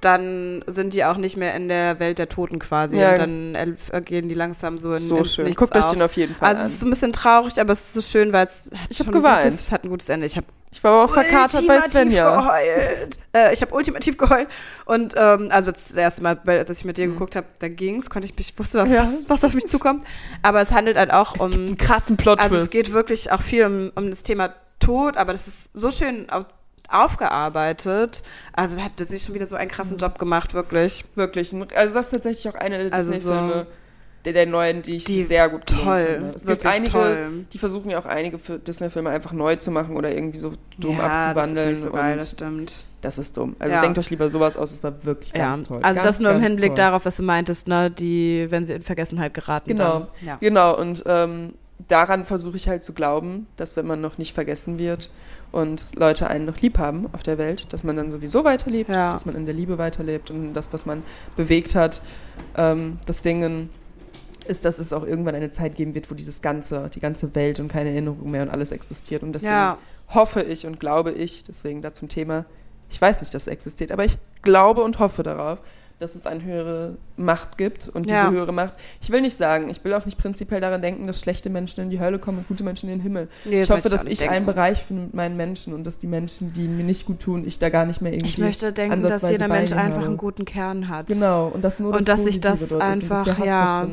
[0.00, 2.98] dann sind die auch nicht mehr in der Welt der Toten quasi.
[2.98, 3.12] Ja.
[3.12, 5.46] Und dann gehen die langsam so in So schön.
[5.46, 5.90] Nichts Guckt euch auf.
[5.90, 6.72] den auf jeden Fall Also es an.
[6.72, 9.06] ist so ein bisschen traurig, aber es ist so schön, weil es hat Ich schon
[9.06, 9.42] ein geweint.
[9.42, 10.26] Gutes, es hat ein gutes Ende.
[10.26, 12.36] Ich habe Ich war aber auch verkatert bei ultimativ Svenja.
[12.40, 13.18] geheult.
[13.34, 14.48] Äh, ich habe ultimativ geheult.
[14.84, 17.02] Und ähm, also das erste Mal, als ich mit Mhm.
[17.02, 19.06] dir geguckt habe, da ging's, konnte ich mich, ich wusste, was, Ja.
[19.28, 20.04] was auf mich zukommt.
[20.42, 23.32] Aber es handelt halt auch Es um, gibt einen krassen Plot also es geht wirklich
[23.32, 26.44] auch viel um, um das Thema Tod, aber das ist so schön au-
[26.88, 28.22] aufgearbeitet.
[28.52, 29.72] Also hat Disney schon wieder so einen Mhm.
[29.72, 31.04] krassen Job gemacht, wirklich.
[31.14, 31.52] Wirklich.
[31.74, 33.66] Also das ist tatsächlich auch eine der Also so- Disney-Filme,
[34.26, 36.32] der, der neuen, die ich Die sehr gut toll, finde.
[36.34, 37.46] Es gibt wirklich einige, toll.
[37.52, 41.04] die versuchen ja auch einige Disney-Filme einfach neu zu machen oder irgendwie so dumm ja,
[41.06, 41.70] abzuwandeln.
[41.70, 42.84] Das ist so geil, das stimmt.
[43.00, 43.56] das ist dumm.
[43.58, 43.80] Also Ja.
[43.80, 45.78] denkt euch lieber sowas aus, es war wirklich Ja, ganz toll.
[45.82, 46.76] also ganz, das nur im Hinblick toll.
[46.76, 49.68] darauf, was du meintest, ne, die, wenn sie in Vergessenheit geraten.
[49.70, 50.08] Genau.
[50.26, 50.36] Ja.
[50.40, 51.54] Genau, und ähm,
[51.88, 55.10] daran versuche ich halt zu glauben, dass wenn man noch nicht vergessen wird
[55.52, 59.12] und Leute einen noch lieb haben auf der Welt, dass man dann sowieso weiterlebt, Ja.
[59.12, 61.02] dass man in der Liebe weiterlebt und das, was man
[61.36, 62.00] bewegt hat,
[62.56, 63.68] ähm, das Ding
[64.48, 67.60] ist, dass es auch irgendwann eine Zeit geben wird, wo dieses ganze, die ganze Welt
[67.60, 69.22] und keine Erinnerung mehr und alles existiert.
[69.22, 69.78] Und deswegen Ja.
[70.14, 72.44] hoffe ich und glaube ich, deswegen da zum Thema,
[72.90, 75.60] ich weiß nicht, dass es existiert, aber ich glaube und hoffe darauf,
[75.98, 78.30] dass es eine höhere Macht gibt und diese Ja.
[78.30, 78.74] höhere Macht.
[79.00, 81.88] Ich will nicht sagen, ich will auch nicht prinzipiell daran denken, dass schlechte Menschen in
[81.90, 83.28] die Hölle kommen und gute Menschen in den Himmel.
[83.46, 84.46] Nee, ich hoffe, dass ich einen denken.
[84.46, 87.58] Bereich finde mit meinen Menschen und dass die Menschen, die mir nicht gut tun, ich
[87.58, 88.26] da gar nicht mehr irgendwie.
[88.28, 90.06] Ich möchte denken, dass jeder Mensch einfach habe.
[90.08, 91.06] einen guten Kern hat.
[91.06, 93.86] Genau, und dass nur das Und dass sich das ist einfach, Hass ja.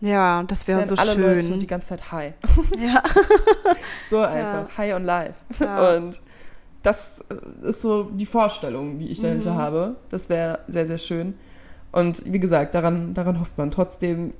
[0.00, 1.44] Ja, das wäre so alle schön.
[1.48, 2.34] Leute die ganze Zeit high.
[2.80, 3.02] ja.
[4.08, 5.40] So einfach, high on life.
[5.58, 5.96] Ja.
[5.96, 6.20] Und
[6.84, 7.24] das
[7.62, 9.58] ist so die Vorstellung, die ich dahinter Mhm.
[9.58, 9.96] habe.
[10.10, 11.34] Das wäre sehr, sehr schön.
[11.92, 13.70] Und wie gesagt, daran, daran hofft man.
[13.70, 14.34] Trotzdem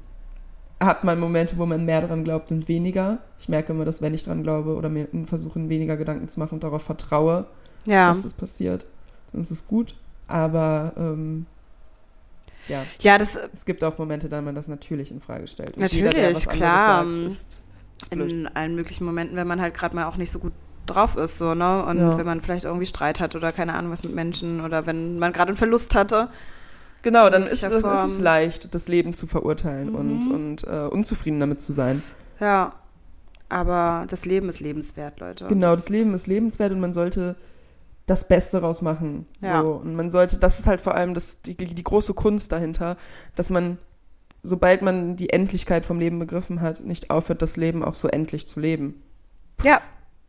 [0.80, 3.18] hat man Momente, wo man mehr daran glaubt und weniger.
[3.38, 6.54] Ich merke immer, dass wenn ich dran glaube oder mir versuche, weniger Gedanken zu machen
[6.54, 7.46] und darauf vertraue,
[7.84, 8.08] Ja.
[8.08, 8.86] dass es passiert,
[9.32, 9.94] dann ist es gut.
[10.28, 11.46] Aber ähm,
[12.68, 15.76] ja, ja, das es gibt auch Momente, da man das natürlich in Frage stellt.
[15.76, 17.04] Und Natürlich, jeder, was klar.
[17.06, 17.60] Sagt, ist,
[18.02, 18.30] ist blöd.
[18.30, 20.52] in allen möglichen Momenten, wenn man halt gerade mal auch nicht so gut
[20.86, 21.84] drauf ist, so, ne?
[21.84, 22.18] Und Ja.
[22.18, 25.32] wenn man vielleicht irgendwie Streit hat oder keine Ahnung was mit Menschen oder wenn man
[25.32, 26.28] gerade einen Verlust hatte.
[27.02, 27.84] Genau, dann ist, das, ist
[28.14, 29.94] es leicht, das Leben zu verurteilen Mhm.
[29.94, 32.02] und, und äh, unzufrieden damit zu sein.
[32.40, 32.74] Ja.
[33.48, 35.46] Aber das Leben ist lebenswert, Leute.
[35.46, 37.34] Genau, das Leben ist lebenswert und man sollte
[38.04, 39.26] das Beste rausmachen.
[39.40, 39.62] Ja.
[39.62, 39.72] So.
[39.72, 42.96] Und man sollte, das ist halt vor allem das, die, die große Kunst dahinter,
[43.36, 43.78] dass man,
[44.42, 48.46] sobald man die Endlichkeit vom Leben begriffen hat, nicht aufhört, das Leben auch so endlich
[48.46, 49.02] zu leben.
[49.62, 49.80] Ja.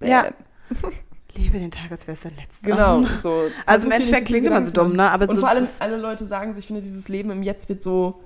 [0.01, 0.27] Ja.
[1.35, 2.69] Lebe den Tag, als wäre es der letzte.
[2.69, 3.03] Genau.
[3.15, 5.09] So, Also im Endeffekt klingt immer so dumm, ne?
[5.11, 7.69] Aber und so vor allem, alle Leute sagen so, ich finde, dieses Leben im Jetzt
[7.69, 8.19] wird so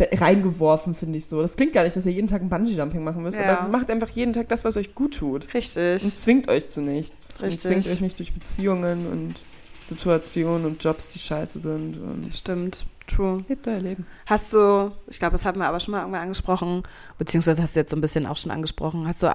[0.00, 1.40] reingeworfen, finde ich so.
[1.40, 3.58] Das klingt gar nicht, dass ihr jeden Tag ein Bungee-Jumping machen müsst, Ja.
[3.58, 5.52] aber macht einfach jeden Tag das, was euch gut tut.
[5.54, 6.02] Richtig.
[6.02, 7.30] Und zwingt euch zu nichts.
[7.40, 7.52] Richtig.
[7.54, 9.42] Und zwingt euch nicht durch Beziehungen und
[9.82, 11.96] Situationen und Jobs, die scheiße sind.
[11.98, 12.86] Und Stimmt.
[13.06, 13.44] True.
[13.48, 14.06] lebt euer Leben.
[14.26, 16.82] Hast du, ich glaube, das haben wir aber schon mal irgendwann angesprochen,
[17.18, 19.30] beziehungsweise hast du jetzt so ein bisschen auch schon angesprochen, hast du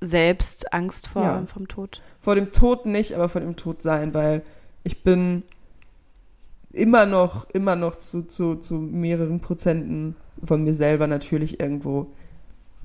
[0.00, 1.46] selbst Angst vor Ja.
[1.46, 2.02] vom Tod?
[2.20, 4.42] Vor dem Tod nicht, aber vor dem Tod sein, weil
[4.84, 5.42] ich bin
[6.72, 10.14] immer noch, immer noch zu, zu, zu mehreren Prozenten
[10.44, 12.06] von mir selber natürlich irgendwo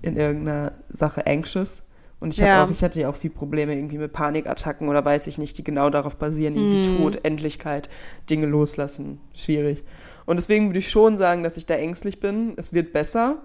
[0.01, 1.83] in irgendeiner Sache anxious.
[2.19, 2.63] Und ich habe Ja.
[2.63, 5.63] auch, ich hatte ja auch viel Probleme irgendwie mit Panikattacken oder weiß ich nicht, die
[5.63, 6.97] genau darauf basieren, irgendwie Mhm.
[6.97, 7.89] Tod, Endlichkeit,
[8.29, 9.19] Dinge loslassen.
[9.33, 9.83] Schwierig.
[10.25, 12.53] Und deswegen würde ich schon sagen, dass ich da ängstlich bin.
[12.55, 13.41] Es wird besser,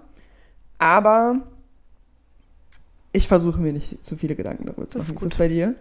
[0.77, 1.41] aber
[3.11, 5.25] ich versuche mir nicht zu viele Gedanken darüber zu Das ist machen.
[5.25, 5.75] Ist das bei dir?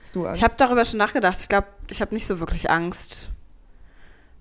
[0.00, 0.38] Hast du Angst?
[0.38, 1.38] Ich habe darüber schon nachgedacht.
[1.40, 3.30] Ich glaube, ich habe nicht so wirklich Angst.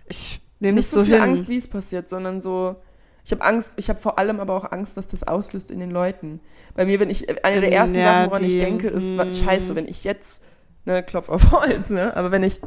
[0.07, 1.23] Ich nehme nicht so viel hin.
[1.23, 2.75] Angst, wie es passiert, sondern so.
[3.23, 5.91] Ich habe Angst, ich habe vor allem aber auch Angst, was das auslöst in den
[5.91, 6.39] Leuten.
[6.73, 9.25] Bei mir, wenn ich, eine der ersten ja, Sachen, woran ich die- denke, ist, wa-
[9.25, 9.31] mm.
[9.31, 10.41] scheiße, wenn ich jetzt,
[10.85, 12.59] ne, Klopf auf Holz, ne, aber wenn ich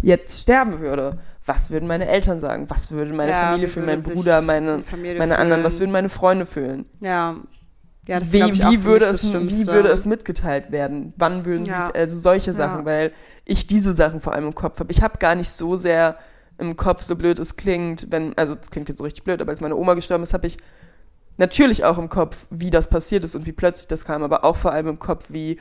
[0.00, 2.70] jetzt sterben würde, was würden meine Eltern sagen?
[2.70, 4.82] Was würde meine Ja, Familie fühlen, mein Bruder, meine,
[5.18, 6.86] meine anderen, was würden meine Freunde fühlen?
[7.00, 7.36] Ja.
[8.06, 11.12] Ja, das wie, ich, wie, würde es, wie würde es mitgeteilt werden?
[11.16, 11.80] Wann würden Ja.
[11.82, 12.84] sie es, also solche Sachen, Ja.
[12.84, 13.12] weil
[13.44, 14.92] ich diese Sachen vor allem im Kopf habe.
[14.92, 16.16] Ich habe gar nicht so sehr
[16.58, 19.50] im Kopf, so blöd es klingt, wenn, also es klingt jetzt so richtig blöd, aber
[19.50, 20.56] als meine Oma gestorben ist, habe ich
[21.36, 24.56] natürlich auch im Kopf, wie das passiert ist und wie plötzlich das kam, aber auch
[24.56, 25.58] vor allem im Kopf, wie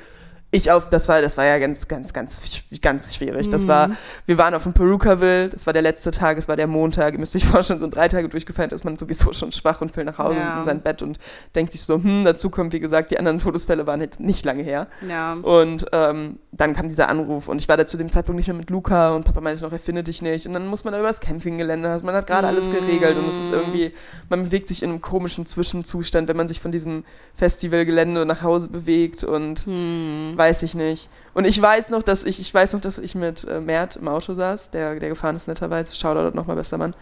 [0.56, 2.40] ich auf, das war, das war ja ganz, ganz, ganz,
[2.82, 3.50] ganz schwierig.
[3.50, 3.68] Das Mhm.
[3.68, 3.90] war,
[4.26, 7.20] wir waren auf dem Perukaville, das war der letzte Tag, es war der Montag, ihr
[7.20, 10.18] müsst euch vorstellen, so drei Tage durchgefallen ist man sowieso schon schwach und will nach
[10.18, 10.60] Hause Ja.
[10.60, 11.20] in sein Bett und
[11.56, 14.64] denkt sich so, hm, dazu kommt, wie gesagt, die anderen Todesfälle waren jetzt nicht lange
[14.64, 14.88] her.
[15.08, 15.34] Ja.
[15.34, 18.56] Und ähm, dann kam dieser Anruf und ich war da zu dem Zeitpunkt nicht mehr
[18.56, 20.48] mit Luca und Papa meinte noch, er findet dich nicht.
[20.48, 23.52] Und dann muss man da übers Campinggelände, man hat gerade alles geregelt und es ist
[23.52, 23.94] irgendwie,
[24.30, 27.04] man bewegt sich in einem komischen Zwischenzustand, wenn man sich von diesem
[27.36, 30.34] Festivalgelände nach Hause bewegt und Hm.
[30.46, 31.10] Weiß ich nicht.
[31.34, 34.08] Und ich weiß noch, dass ich, ich weiß noch, dass ich mit äh, Mert im
[34.08, 36.94] Auto saß, der, der gefahren ist netterweise, Shoutout nochmal, bester Mann.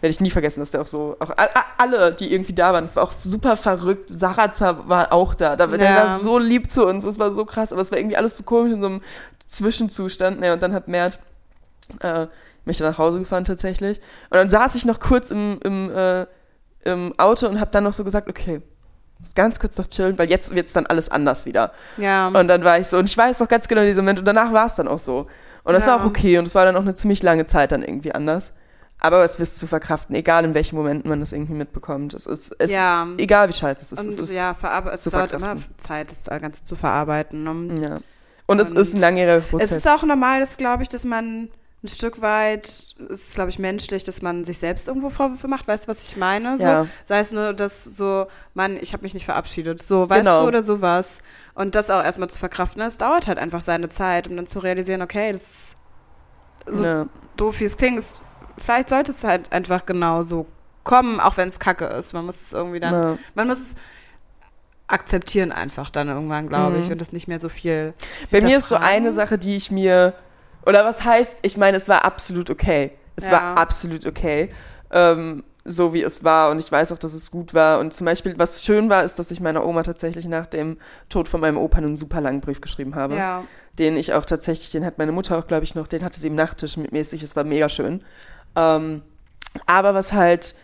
[0.00, 1.30] Werde ich nie vergessen, dass der auch so, auch
[1.78, 4.10] alle, die irgendwie da waren, das war auch super verrückt.
[4.12, 5.56] Sarazar war auch da.
[5.56, 5.96] da Der Ja.
[5.96, 8.44] war so lieb zu uns, das war so krass, aber es war irgendwie alles so
[8.44, 9.02] komisch in so einem
[9.46, 10.40] Zwischenzustand.
[10.40, 11.18] Ne, und dann hat Mert
[12.00, 12.26] äh,
[12.64, 14.00] mich dann nach Hause gefahren tatsächlich.
[14.30, 16.26] Und dann saß ich noch kurz im, im, äh,
[16.84, 18.60] im Auto und habe dann noch so gesagt, okay,
[19.26, 21.72] muss ganz kurz noch chillen, weil jetzt wird es dann alles anders wieder.
[21.96, 22.28] Ja.
[22.28, 24.52] Und dann war ich so, und ich weiß noch ganz genau diesen Moment, und danach
[24.52, 25.26] war es dann auch so.
[25.64, 25.92] Und das Ja.
[25.92, 28.52] war auch okay, und es war dann auch eine ziemlich lange Zeit dann irgendwie anders.
[28.98, 32.14] Aber es ist zu verkraften, egal in welchen Momenten man das irgendwie mitbekommt.
[32.14, 33.06] Es ist, es, ja.
[33.18, 33.98] egal wie scheiße es ist.
[34.00, 34.56] Und es ist ja,
[34.92, 35.56] es zu dauert immer.
[35.76, 37.44] Zeit, das Ganze zu verarbeiten.
[37.44, 37.82] Ne?
[37.82, 37.98] ja.
[38.46, 39.70] Und es Und ist ein langjähriger Prozess.
[39.72, 41.48] Es ist auch normal, dass, glaube ich, dass man
[41.84, 45.68] ein Stück weit, es ist, glaube ich, menschlich, dass man sich selbst irgendwo Vorwürfe macht.
[45.68, 46.56] Weißt du, was ich meine?
[46.56, 46.86] So, Ja.
[47.04, 49.82] Sei es nur, dass so, Mann, ich habe mich nicht verabschiedet.
[49.82, 50.40] So, weißt Genau.
[50.42, 51.20] du, oder sowas.
[51.54, 54.58] Und das auch erstmal zu verkraften, es dauert halt einfach seine Zeit, um dann zu
[54.58, 55.76] realisieren, okay, das ist
[56.66, 57.06] so ja.
[57.36, 57.98] doof, wie es klingt.
[57.98, 58.20] Es,
[58.58, 60.46] vielleicht sollte es halt einfach genau so
[60.82, 62.14] kommen, auch wenn es kacke ist.
[62.14, 63.18] Man muss es irgendwie dann, Ja.
[63.34, 63.74] man muss es
[64.88, 66.92] akzeptieren einfach dann irgendwann, glaube ich, Mhm.
[66.92, 67.92] und das nicht mehr so viel
[68.30, 70.14] Bei mir ist so eine Sache, die ich mir,
[70.66, 72.92] oder was heißt, ich meine, es war absolut okay.
[73.16, 73.32] Es Ja.
[73.32, 74.48] war absolut okay,
[74.90, 76.50] ähm, so wie es war.
[76.50, 77.78] Und ich weiß auch, dass es gut war.
[77.80, 80.76] Und zum Beispiel, was schön war, ist, dass ich meiner Oma tatsächlich nach dem
[81.08, 83.16] Tod von meinem Opa einen super langen Brief geschrieben habe.
[83.16, 83.44] Ja.
[83.78, 86.28] Den ich auch tatsächlich, den hat meine Mutter auch, glaube ich, noch, den hatte sie
[86.28, 87.22] im Nachttisch mitmäßig.
[87.22, 88.02] Es war mega schön.
[88.54, 89.02] Ähm,
[89.66, 90.54] aber was halt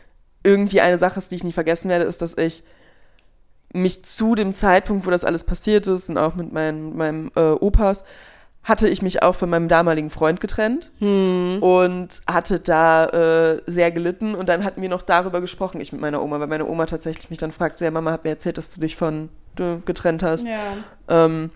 [0.44, 2.62] irgendwie eine Sache ist, die ich nie vergessen werde, ist, dass ich
[3.72, 7.52] mich zu dem Zeitpunkt, wo das alles passiert ist und auch mit meinen, meinem äh,
[7.52, 8.04] Opas,
[8.64, 11.58] hatte ich mich auch von meinem damaligen Freund getrennt Hm.
[11.60, 14.34] und hatte da äh, sehr gelitten.
[14.34, 17.28] Und dann hatten wir noch darüber gesprochen, ich mit meiner Oma, weil meine Oma tatsächlich
[17.30, 20.22] mich dann fragt, so, ja, Mama hat mir erzählt, dass du dich von du getrennt
[20.22, 20.46] hast.
[20.46, 20.76] Ja.
[21.08, 21.50] Ähm,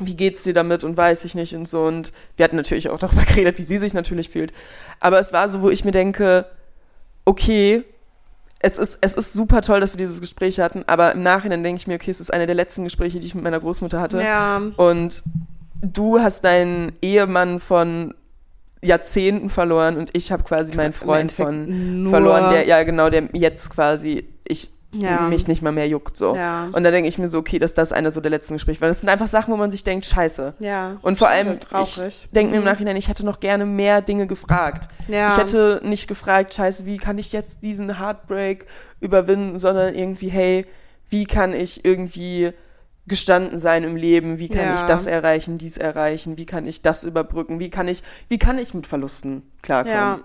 [0.00, 1.82] wie geht's dir damit und weiß ich nicht und so.
[1.82, 4.52] Und wir hatten natürlich auch darüber geredet, wie sie sich natürlich fühlt.
[5.00, 6.46] Aber es war so, wo ich mir denke,
[7.24, 7.84] okay,
[8.60, 11.80] es ist, es ist super toll, dass wir dieses Gespräch hatten, aber im Nachhinein denke
[11.80, 14.20] ich mir, okay, es ist eine der letzten Gespräche, die ich mit meiner Großmutter hatte.
[14.20, 14.60] Ja.
[14.76, 15.22] Und
[15.80, 18.14] du hast deinen Ehemann von
[18.82, 23.70] Jahrzehnten verloren und ich habe quasi meinen Freund von verloren, der, ja genau, der jetzt
[23.70, 25.22] quasi, ich Ja.
[25.22, 26.36] mich nicht mal mehr juckt so.
[26.36, 26.68] Ja.
[26.72, 28.88] Und da denke ich mir so, okay, dass das einer so der letzten Gespräche, weil
[28.88, 30.54] das sind einfach Sachen, wo man sich denkt, scheiße.
[30.60, 30.96] Ja.
[31.02, 34.88] Und vor allem, ich denke mir im Nachhinein, ich hätte noch gerne mehr Dinge gefragt.
[35.08, 35.28] Ja.
[35.30, 38.64] Ich hätte nicht gefragt, scheiße, wie kann ich jetzt diesen Heartbreak
[39.00, 40.66] überwinden, sondern irgendwie, hey,
[41.10, 42.52] wie kann ich irgendwie
[43.08, 44.38] gestanden sein im Leben?
[44.38, 44.74] Wie kann Ja.
[44.74, 46.36] ich das erreichen, dies erreichen?
[46.38, 47.58] Wie kann ich das überbrücken?
[47.58, 49.96] Wie kann ich, wie kann ich mit Verlusten klarkommen?
[49.96, 50.18] Ja.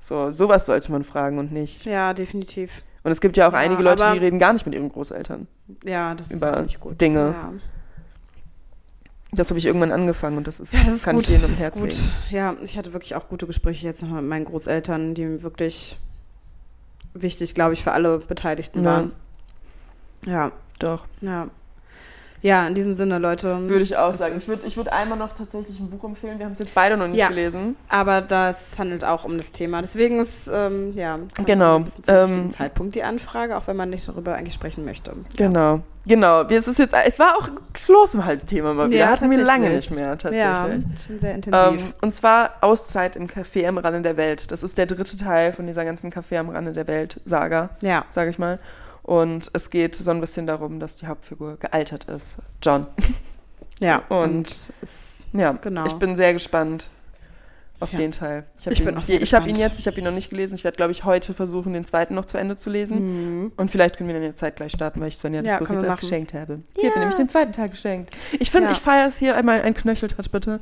[0.00, 1.84] So, sowas sollte man fragen und nicht.
[1.84, 2.82] ja, definitiv.
[3.04, 5.48] Und es gibt ja auch Ja, einige Leute, die reden gar nicht mit ihren Großeltern
[5.84, 7.00] Ja, das ist nicht gut.
[7.00, 7.34] Dinge.
[7.36, 7.52] Ja.
[9.32, 11.24] Das habe ich irgendwann angefangen und das ist, Ja, das ist kann gut.
[11.24, 11.90] ich jedem Herz gut.
[11.90, 12.10] legen.
[12.30, 15.98] Ja, ich hatte wirklich auch gute Gespräche jetzt nochmal mit meinen Großeltern, die wirklich
[17.14, 19.12] wichtig, glaube ich, für alle Beteiligten waren.
[20.26, 21.06] Ja, Doch.
[21.20, 21.48] ja.
[22.42, 23.68] Ja, in diesem Sinne, Leute.
[23.68, 24.34] Würde ich auch sagen.
[24.36, 26.38] Ich würde ich würd einmal noch tatsächlich ein Buch empfehlen.
[26.38, 27.28] Wir haben es jetzt beide noch nicht Ja.
[27.28, 27.76] gelesen.
[27.88, 29.80] Aber das handelt auch um das Thema.
[29.80, 31.76] Deswegen ist, ähm, ja, Genau.
[31.76, 35.12] ein bisschen zum Ähm, Zeitpunkt die Anfrage, auch wenn man nicht darüber eigentlich sprechen möchte.
[35.36, 35.80] Genau.
[36.04, 36.50] Genau.
[36.50, 39.08] Wie Es, ist jetzt, es war auch ein Kloß im Hals-Thema mal wieder.
[39.08, 40.84] Hatten wir lange nicht mehr, Ja, tatsächlich.
[41.06, 41.94] schon sehr Ähm, intensiv.
[42.02, 44.50] und zwar Auszeit im Café am Rande der Welt.
[44.50, 48.04] Das ist der dritte Teil von dieser ganzen Café am Rande der Welt-Saga, ja.
[48.10, 48.58] sage ich mal.
[49.02, 52.38] Und es geht so ein bisschen darum, dass die Hauptfigur gealtert ist.
[52.62, 52.86] John.
[53.80, 53.98] Ja.
[54.08, 55.86] Und- es, Ja, Genau.
[55.86, 56.88] ich bin sehr gespannt
[57.80, 57.98] auf Ja.
[57.98, 58.44] den Teil.
[58.64, 60.30] hab Ich ihn, bin auch sehr Ich habe ihn jetzt, ich habe ihn noch nicht
[60.30, 60.54] gelesen.
[60.54, 63.40] Ich werde, glaube ich, heute versuchen, den zweiten noch zu Ende zu lesen.
[63.44, 63.52] Mhm.
[63.56, 65.82] Und vielleicht können wir dann ja zeitgleich starten, weil ich Svenja Ja, das Buch können
[65.82, 66.60] jetzt geschenkt habe.
[66.80, 66.90] Ja.
[66.90, 68.14] mir nämlich den zweiten Teil geschenkt.
[68.38, 68.72] Ich finde, Ja.
[68.72, 70.60] ich feiere es hier einmal ein Knöcheltouch, bitte,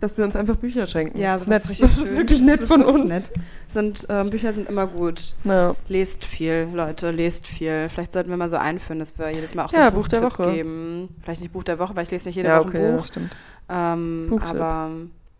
[0.00, 1.18] dass wir uns einfach Bücher schenken.
[1.18, 1.68] Ja, das ist nett.
[1.68, 2.16] richtig Das ist schön.
[2.18, 3.04] wirklich nett Das von uns.
[3.04, 3.30] nett.
[3.68, 5.34] Sind, ähm, Bücher sind immer gut.
[5.44, 5.74] Ja.
[5.88, 7.88] Lest viel, Leute, lest viel.
[7.88, 10.08] Vielleicht sollten wir mal so einführen, dass wir jedes Mal auch so Ja, ein Buch
[10.08, 10.50] der Woche.
[10.52, 11.06] geben.
[11.22, 12.96] Vielleicht nicht Buch der Woche, weil ich lese nicht jede ja, Woche okay, ein ja,
[12.96, 13.04] Buch.
[13.04, 13.36] stimmt.
[13.68, 14.50] Ähm, Buchtipp.
[14.60, 14.90] aber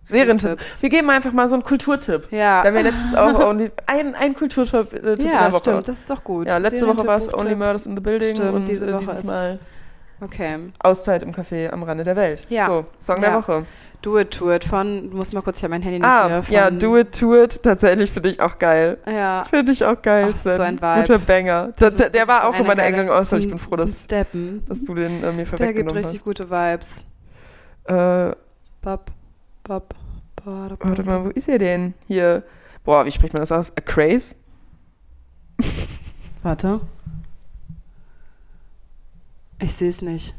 [0.02, 0.50] Serientipp.
[0.50, 0.82] Buchtipps.
[0.82, 2.28] Wir geben einfach mal so einen Kulturtipp.
[2.30, 2.62] Ja.
[2.62, 5.58] Wir haben ja letztes auch only, ein, ein Kulturtipp äh, Tipp in ja, der Woche.
[5.58, 6.46] stimmt, das ist doch gut.
[6.48, 7.54] Ja, letzte Woche war es Only.
[7.54, 9.58] Murders in the Building Stimmt, und diese äh, Woche dieses Mal
[10.22, 10.58] Okay.
[10.80, 12.42] Auszeit im Café am Rande der Welt.
[12.50, 12.66] Ja.
[12.66, 13.30] So, Song Ja.
[13.30, 13.64] der Woche.
[14.03, 16.26] Do it, to it von, du musst mal kurz, ich habe mein Handy nicht Ah,
[16.28, 16.42] hier.
[16.42, 18.96] Von, ja, Do It, To It, tatsächlich finde ich auch geil.
[19.07, 19.44] Ja.
[19.44, 21.01] Finde ich auch geil, Ach, das ist so ein Vibe.
[21.03, 21.72] Guter Banger.
[21.76, 24.84] Das Das, der war auch in eine meiner Eingang aus, ich bin froh, dass, dass
[24.84, 26.24] du den äh, mir Der gibt richtig hast.
[26.24, 27.05] gute Vibes.
[27.84, 28.34] Äh,
[28.82, 29.11] Bop,
[29.64, 29.94] bop,
[30.36, 31.92] bop, warte mal, wo ist er denn?
[32.07, 32.42] Hier.
[32.84, 33.70] Boah, wie spricht man das aus?
[33.76, 34.34] A Craze?
[36.42, 36.80] Warte.
[39.61, 40.34] Ich sehe es nicht.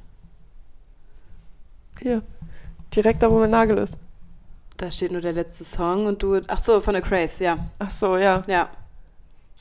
[2.01, 2.23] Hier.
[2.95, 3.97] Direkt da, wo mein Nagel ist.
[4.77, 6.41] Da steht nur der letzte Song und du.
[6.47, 7.57] Ach so, von The Craze, ja.
[7.79, 8.41] Ach so, ja.
[8.47, 8.69] Ja.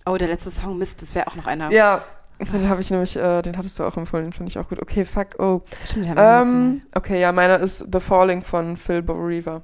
[0.07, 1.71] Oh, der letzte Song, Mist, das wäre auch noch einer.
[1.71, 2.05] Ja,
[2.39, 4.81] den habe ich nämlich, äh, den hattest du auch empfohlen, den fand ich auch gut.
[4.81, 5.61] Okay, fuck, oh.
[5.85, 6.09] Stimmt.
[6.17, 9.63] Ähm, okay, ja, meiner ist The Falling von Phil Boriva.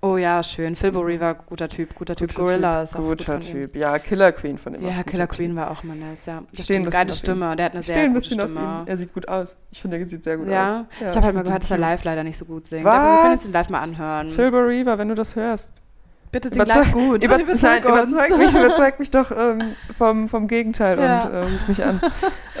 [0.00, 0.76] Oh ja, schön.
[0.76, 2.30] Phil Boriva, guter Typ, guter Typ.
[2.30, 3.40] Guter Gorilla typ, ist auch gut Guter ihm.
[3.40, 3.74] Typ.
[3.76, 4.86] Ja, Killer Queen von ihm.
[4.86, 5.26] Ja, Killer.
[5.26, 6.42] Queen war auch mal nice, ja.
[6.52, 7.12] Das Stehen stimmt, geile.
[7.12, 7.56] Stimme.
[7.56, 8.60] Der hat eine Ich sehr stehe ein gute Stimme.
[8.60, 8.86] ihn.
[8.86, 9.56] Er sieht gut aus.
[9.72, 11.10] Ich finde, er sieht sehr gut Ja, aus.
[11.10, 12.86] ich habe halt mal gehört, dass er live leider nicht so gut singt.
[12.86, 13.62] Aber wir können uns den Was?
[13.64, 14.30] live mal anhören.
[14.30, 15.82] Phil Boriva, wenn du das hörst.
[16.30, 17.24] Bitte sing Überzeug- gut.
[17.24, 19.62] Über, Überzeug nein, überzeug mich, überzeug mich doch ähm,
[19.96, 21.22] vom, vom Gegenteil Ja.
[21.24, 22.00] und äh, ruf mich an.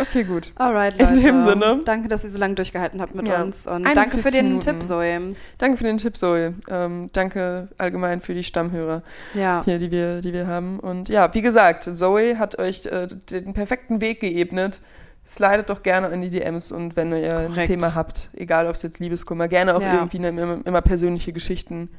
[0.00, 0.52] Okay, gut.
[0.56, 1.20] Alright, In Leute.
[1.20, 1.80] dem Sinne.
[1.84, 3.42] Danke, dass ihr so lange durchgehalten habt mit Ja.
[3.42, 3.66] uns.
[3.66, 4.64] Und 41 danke für den Minuten.
[4.64, 5.34] Tipp, Zoe.
[5.58, 6.54] Danke für den Tipp, Zoe.
[6.70, 9.02] Ähm, danke allgemein für die Stammhörer
[9.34, 9.62] Ja.
[9.64, 10.80] hier, die wir, die wir haben.
[10.80, 14.80] Und ja, wie gesagt, Zoe hat euch äh, den perfekten Weg geebnet.
[15.26, 17.66] Slidet doch gerne in die DMs und wenn ihr ein Korrekt.
[17.66, 19.96] Thema habt, egal ob es jetzt Liebeskummer, gerne auch Ja.
[19.96, 21.90] irgendwie eine, immer, immer persönliche Geschichten,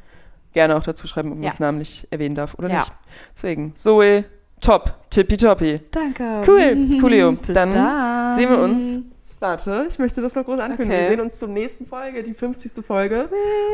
[0.54, 1.52] gerne auch dazu schreiben, ob man Ja.
[1.54, 2.80] es namentlich erwähnen darf oder Ja.
[2.80, 2.92] nicht.
[3.36, 4.26] Deswegen, Zoe,
[4.62, 5.82] top, tippitoppi.
[5.92, 6.42] Danke.
[6.48, 7.32] Cool, coolio.
[7.48, 8.98] Dann dann Sehen wir uns.
[9.42, 10.92] Warte, ich möchte das noch groß ankündigen.
[10.92, 11.02] Okay.
[11.04, 12.84] Wir sehen uns zur nächsten Folge, die 50.
[12.86, 13.30] Folge.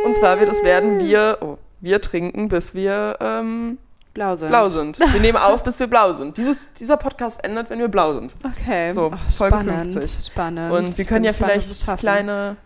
[0.05, 3.79] Und zwar wird es werden, wir, oh, wir trinken, bis wir ähm,
[4.13, 4.49] Blau sind.
[4.49, 4.99] blau sind.
[5.13, 6.37] Wir nehmen auf, bis wir blau sind.
[6.37, 8.35] Dieses, dieser Podcast endet, wenn wir blau sind.
[8.45, 8.91] Okay.
[8.91, 9.93] So, Ach, Folge spannend.
[9.93, 10.23] 50.
[10.25, 10.71] Spannend.
[10.71, 12.57] Und wir können ja vielleicht kleine,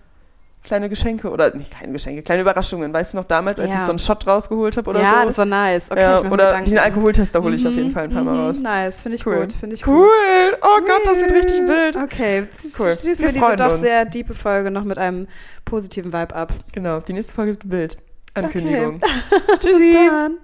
[0.63, 2.93] kleine Geschenke oder nicht kleine Geschenke, kleine Überraschungen.
[2.93, 3.77] Weißt du noch damals, als Ja.
[3.79, 5.27] ich so einen Shot rausgeholt habe oder ja, so?
[5.27, 5.89] das war nice.
[5.89, 8.39] Okay, ja, oder den Alkoholtester hole ich auf jeden Mhm, Fall ein paar Mal mhm,
[8.41, 8.59] raus.
[8.59, 9.39] Nice, finde ich Cool.
[9.39, 9.53] gut.
[9.53, 10.05] Finde ich Cool!
[10.51, 10.59] gut.
[10.61, 11.95] Oh Gott, das wird richtig wild.
[11.95, 12.47] Okay,
[12.77, 12.97] Cool.
[12.99, 13.79] schließen Wir wir diese doch uns.
[13.81, 15.27] sehr diepe Folge noch mit einem
[15.65, 16.53] positiven Vibe ab.
[16.73, 17.97] Genau, die nächste Folge wird Bild.
[18.33, 18.99] Ankündigung.
[19.47, 19.93] Bis Tschüssi.
[19.93, 20.37] dann.